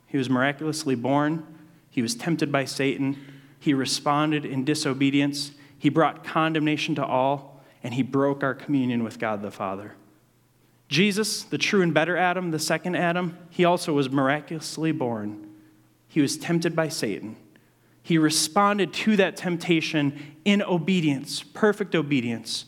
he 0.06 0.16
was 0.16 0.30
miraculously 0.30 0.94
born. 0.94 1.46
He 1.90 2.02
was 2.02 2.14
tempted 2.14 2.50
by 2.50 2.64
Satan. 2.64 3.16
He 3.60 3.74
responded 3.74 4.44
in 4.44 4.64
disobedience. 4.64 5.52
He 5.78 5.88
brought 5.88 6.24
condemnation 6.24 6.94
to 6.96 7.04
all, 7.04 7.62
and 7.82 7.94
he 7.94 8.02
broke 8.02 8.42
our 8.42 8.54
communion 8.54 9.04
with 9.04 9.18
God 9.18 9.42
the 9.42 9.50
Father. 9.50 9.94
Jesus, 10.88 11.42
the 11.42 11.58
true 11.58 11.82
and 11.82 11.92
better 11.92 12.16
Adam, 12.16 12.50
the 12.50 12.58
second 12.58 12.96
Adam, 12.96 13.36
he 13.50 13.64
also 13.64 13.92
was 13.92 14.08
miraculously 14.10 14.90
born. 14.90 15.46
He 16.08 16.20
was 16.22 16.38
tempted 16.38 16.74
by 16.74 16.88
Satan 16.88 17.36
he 18.08 18.16
responded 18.16 18.94
to 18.94 19.16
that 19.16 19.36
temptation 19.36 20.34
in 20.46 20.62
obedience, 20.62 21.42
perfect 21.42 21.94
obedience, 21.94 22.64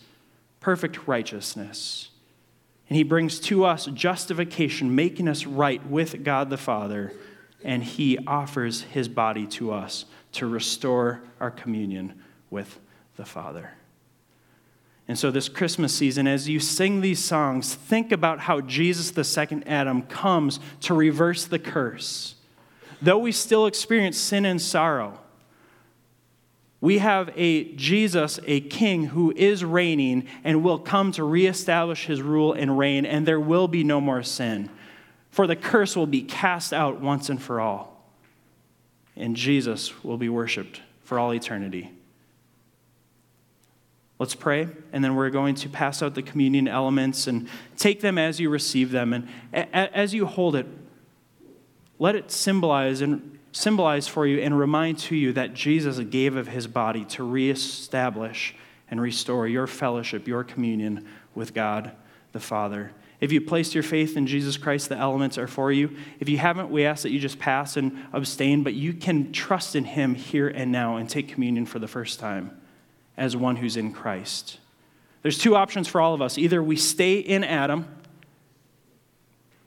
perfect 0.61 1.09
righteousness. 1.09 2.11
And 2.91 2.99
he 2.99 3.05
brings 3.05 3.41
to 3.41 3.65
us 3.65 3.87
justification, 3.87 4.95
making 4.95 5.29
us 5.29 5.47
right 5.47 5.83
with 5.87 6.25
God 6.25 6.51
the 6.51 6.59
Father, 6.59 7.15
and 7.65 7.83
he 7.83 8.19
offers 8.27 8.83
his 8.83 9.09
body 9.09 9.47
to 9.47 9.73
us 9.73 10.05
to 10.33 10.47
restore 10.47 11.23
our 11.41 11.51
communion 11.51 12.21
with 12.51 12.79
the 13.17 13.25
Father. 13.25 13.71
And 15.09 15.19
so, 15.19 15.31
this 15.31 15.49
Christmas 15.49 15.95
season, 15.95 16.27
as 16.27 16.51
you 16.51 16.61
sing 16.61 17.01
these 17.01 17.25
songs, 17.25 17.75
think 17.75 18.13
about 18.13 18.41
how 18.41 18.61
Jesus, 18.61 19.11
the 19.11 19.25
second 19.25 19.67
Adam, 19.67 20.03
comes 20.03 20.61
to 20.83 20.93
reverse 20.93 21.47
the 21.47 21.59
curse. 21.59 22.35
Though 23.01 23.17
we 23.17 23.33
still 23.33 23.65
experience 23.65 24.19
sin 24.19 24.45
and 24.45 24.61
sorrow, 24.61 25.19
we 26.81 26.99
have 26.99 27.31
a 27.37 27.73
Jesus, 27.75 28.41
a 28.47 28.61
king 28.61 29.07
who 29.07 29.33
is 29.37 29.65
reigning 29.65 30.27
and 30.45 30.63
will 30.63 30.79
come 30.79 31.13
to 31.13 31.25
reestablish 31.25 32.07
his 32.07 32.23
rule 32.23 32.55
and 32.55 32.79
reign, 32.79 33.05
and 33.05 33.27
there 33.27 33.41
will 33.41 33.69
be 33.69 33.85
no 33.85 34.01
more 34.01 34.23
sin. 34.23 34.71
For 35.31 35.47
the 35.47 35.57
curse 35.57 35.95
will 35.95 36.07
be 36.07 36.23
cast 36.23 36.73
out 36.73 37.01
once 37.01 37.29
and 37.29 37.41
for 37.41 37.61
all. 37.61 38.03
And 39.15 39.37
Jesus 39.37 40.03
will 40.03 40.17
be 40.17 40.29
worshiped 40.29 40.81
for 41.03 41.19
all 41.19 41.35
eternity. 41.35 41.91
Let's 44.19 44.35
pray, 44.35 44.69
and 44.93 45.03
then 45.03 45.15
we're 45.17 45.31
going 45.31 45.55
to 45.57 45.69
pass 45.69 46.03
out 46.03 46.15
the 46.15 46.23
communion 46.23 46.69
elements 46.69 47.27
and 47.27 47.49
take 47.77 48.01
them 48.01 48.19
as 48.19 48.39
you 48.39 48.51
receive 48.51 48.91
them. 48.91 49.13
And 49.53 49.75
as 49.75 50.15
you 50.15 50.27
hold 50.27 50.57
it, 50.57 50.67
let 51.99 52.15
it 52.15 52.31
symbolize 52.31 53.01
and 53.01 53.39
symbolize 53.53 54.07
for 54.07 54.27
you 54.27 54.41
and 54.41 54.59
remind 54.59 54.99
to 54.99 55.17
you 55.17 55.33
that 55.33 55.55
Jesus 55.55 55.99
gave 55.99 56.37
of 56.37 56.49
his 56.49 56.67
body 56.67 57.05
to 57.07 57.25
reestablish 57.25 58.55
and 58.91 59.01
restore 59.01 59.47
your 59.47 59.67
fellowship, 59.67 60.27
your 60.27 60.45
communion 60.45 61.07
with 61.35 61.55
God 61.55 61.93
the 62.33 62.41
Father. 62.41 62.93
If 63.21 63.33
you 63.33 63.41
placed 63.41 63.75
your 63.75 63.83
faith 63.83 64.17
in 64.17 64.27
Jesus 64.27 64.57
Christ, 64.57 64.89
the 64.89 64.97
elements 64.97 65.37
are 65.37 65.47
for 65.47 65.71
you. 65.71 65.95
If 66.21 66.29
you 66.29 66.39
haven't, 66.39 66.71
we 66.71 66.87
ask 66.87 67.03
that 67.03 67.11
you 67.11 67.21
just 67.21 67.39
pass 67.39 67.77
and 67.77 67.99
abstain, 68.13 68.63
but 68.63 68.75
you 68.75 68.95
can 68.95 69.33
trust 69.33 69.77
in 69.77 69.85
him 69.85 70.15
here 70.15 70.49
and 70.49 70.73
now 70.73 70.97
and 70.97 71.09
take 71.09 71.29
communion 71.29 71.67
for 71.67 71.79
the 71.79 71.89
first 71.89 72.19
time 72.19 72.59
as 73.17 73.37
one 73.37 73.57
who's 73.57 73.77
in 73.77 73.93
Christ. 73.93 74.59
There's 75.23 75.39
two 75.39 75.55
options 75.55 75.87
for 75.87 76.01
all 76.01 76.15
of 76.15 76.23
us. 76.23 76.39
Either 76.39 76.63
we 76.63 76.77
stay 76.77 77.19
in 77.19 77.45
Adam 77.45 77.87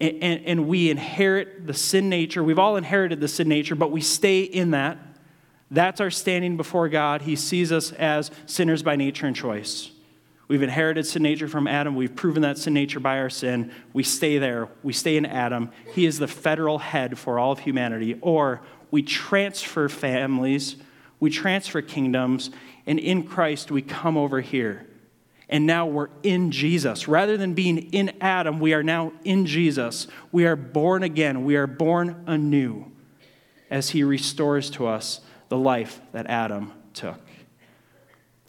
and, 0.04 0.46
and, 0.46 0.68
we 0.68 0.90
inherit 0.90 1.66
the 1.66 1.74
sin 1.74 2.10
nature. 2.10 2.44
We've 2.44 2.60
all 2.60 2.76
inherited 2.76 3.20
the 3.22 3.28
sin 3.28 3.48
nature, 3.48 3.76
but 3.76 3.92
we 3.92 4.02
stay 4.02 4.42
in 4.42 4.72
that. 4.72 4.98
That's 5.72 6.02
our 6.02 6.12
standing 6.12 6.58
before 6.58 6.90
God. 6.90 7.22
He 7.22 7.36
sees 7.36 7.72
us 7.72 7.92
as 7.94 8.30
sinners 8.46 8.84
by 8.84 8.96
nature 8.96 9.28
and 9.28 9.36
choice. 9.36 9.92
We've 10.48 10.62
inherited 10.62 11.08
sin 11.08 11.24
nature 11.24 11.48
from 11.48 11.68
Adam. 11.68 11.96
We've 11.96 12.16
proven 12.16 12.42
that 12.42 12.58
sin 12.58 12.74
nature 12.74 13.00
by 13.00 13.20
our 13.20 13.30
sin. 13.30 13.72
We 13.94 14.04
stay 14.04 14.38
there. 14.38 14.68
We 14.84 14.94
stay 14.94 15.16
in 15.16 15.26
Adam. 15.26 15.72
He 15.94 16.06
is 16.06 16.20
the 16.20 16.28
federal 16.28 16.80
head 16.80 17.18
for 17.18 17.40
all 17.40 17.54
of 17.54 17.60
humanity. 17.60 18.18
Or 18.22 18.62
we 18.92 19.02
transfer 19.02 19.90
families, 19.90 20.76
we 21.20 21.30
transfer 21.30 21.82
kingdoms, 21.82 22.52
and 22.86 23.00
in 23.00 23.24
Christ 23.24 23.72
we 23.72 23.82
come 23.82 24.18
over 24.18 24.42
here 24.42 24.86
and 25.54 25.68
now 25.68 25.86
we're 25.86 26.10
in 26.24 26.50
Jesus. 26.50 27.08
Rather 27.08 27.38
than 27.38 27.54
being 27.54 27.78
in 27.94 28.12
Adam, 28.20 28.60
we 28.60 28.74
are 28.74 28.82
now 28.82 29.14
in 29.24 29.46
Jesus. 29.46 30.08
We 30.32 30.48
are 30.48 30.56
born 30.56 31.04
again, 31.04 31.46
we 31.46 31.56
are 31.56 31.68
born 31.68 32.24
anew 32.26 32.92
as 33.70 33.92
he 33.92 34.04
restores 34.04 34.72
to 34.72 34.88
us 34.88 35.22
the 35.50 35.58
life 35.58 36.02
that 36.12 36.26
Adam 36.26 36.74
took. 36.96 37.22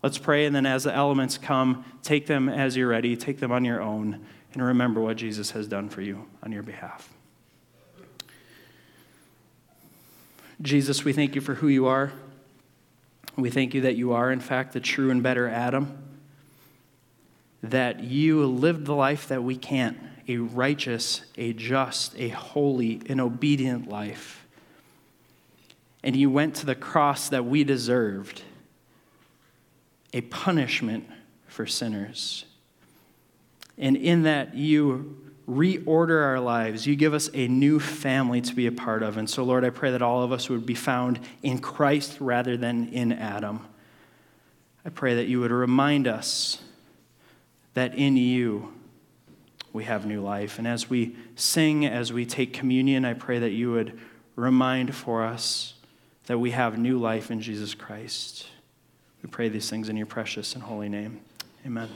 Let's 0.02 0.16
pray, 0.16 0.46
and 0.46 0.56
then 0.56 0.64
as 0.64 0.84
the 0.84 0.94
elements 0.94 1.36
come, 1.36 1.84
take 2.02 2.26
them 2.26 2.48
as 2.48 2.74
you're 2.74 2.88
ready, 2.88 3.18
take 3.18 3.38
them 3.38 3.52
on 3.52 3.66
your 3.66 3.82
own, 3.82 4.24
and 4.54 4.62
remember 4.62 5.02
what 5.02 5.18
Jesus 5.18 5.50
has 5.50 5.68
done 5.68 5.90
for 5.90 6.00
you 6.00 6.26
on 6.42 6.52
your 6.52 6.62
behalf. 6.62 7.12
Jesus, 10.62 11.04
we 11.04 11.12
thank 11.12 11.34
you 11.34 11.42
for 11.42 11.56
who 11.56 11.68
you 11.68 11.84
are. 11.84 12.14
We 13.36 13.50
thank 13.50 13.74
you 13.74 13.82
that 13.82 13.96
you 13.96 14.14
are, 14.14 14.32
in 14.32 14.40
fact, 14.40 14.72
the 14.72 14.80
true 14.80 15.10
and 15.10 15.22
better 15.22 15.46
Adam 15.46 16.03
that 17.70 18.00
you 18.00 18.46
lived 18.46 18.87
the 18.87 18.94
life 18.94 19.29
that 19.29 19.42
we 19.42 19.57
can't 19.57 19.98
a 20.27 20.38
righteous, 20.38 21.22
a 21.37 21.53
just, 21.53 22.18
a 22.18 22.31
holy, 22.31 23.03
an 23.09 23.20
obedient 23.20 23.88
life. 23.88 24.46
And 26.03 26.16
you 26.16 26.31
went 26.31 26.57
to 26.57 26.66
the 26.66 26.74
cross 26.74 27.29
that 27.31 27.44
we 27.44 27.64
deserved, 27.64 28.42
a 30.12 30.22
punishment 30.22 31.09
for 31.46 31.66
sinners. 31.66 32.44
And 33.77 33.96
in 33.96 34.22
that, 34.22 34.55
you 34.55 35.18
reorder 35.48 36.22
our 36.22 36.40
lives. 36.40 36.87
You 36.87 36.96
give 36.96 37.12
us 37.12 37.29
a 37.35 37.48
new 37.48 37.79
family 37.79 38.40
to 38.40 38.55
be 38.55 38.66
a 38.66 38.72
part 38.72 39.03
of. 39.03 39.18
And 39.18 39.29
so, 39.29 39.42
Lord, 39.44 39.64
I 39.64 39.70
pray 39.70 39.90
that 39.90 40.03
all 40.03 40.22
of 40.22 40.33
us 40.33 40.48
would 40.48 40.64
be 40.64 40.74
found 40.74 41.20
in 41.42 41.59
Christ 41.59 42.18
rather 42.20 42.57
than 42.57 42.88
in 42.88 43.12
Adam. 43.12 43.66
I 44.87 44.90
pray 44.90 45.16
that 45.16 45.27
you 45.27 45.40
would 45.40 45.50
remind 45.50 46.07
us 46.07 46.63
that 47.74 47.94
in 47.94 48.16
you 48.16 48.72
we 49.72 49.84
have 49.84 50.06
new 50.06 50.22
life. 50.22 50.58
And 50.58 50.66
as 50.66 50.88
we 50.88 51.16
sing, 51.34 51.84
as 51.84 52.12
we 52.12 52.24
take 52.24 52.52
communion, 52.52 53.04
I 53.04 53.14
pray 53.14 53.40
that 53.40 53.50
you 53.50 53.72
would 53.72 53.98
remind 54.37 54.94
for 54.94 55.24
us 55.24 55.74
that 56.26 56.38
we 56.38 56.52
have 56.52 56.78
new 56.78 56.98
life 56.98 57.30
in 57.30 57.40
Jesus 57.40 57.74
Christ. 57.74 58.46
We 59.22 59.28
pray 59.28 59.48
these 59.48 59.68
things 59.68 59.88
in 59.88 59.96
your 59.96 60.06
precious 60.06 60.54
and 60.54 60.62
holy 60.62 60.88
name. 60.88 61.20
Amen. 61.66 61.88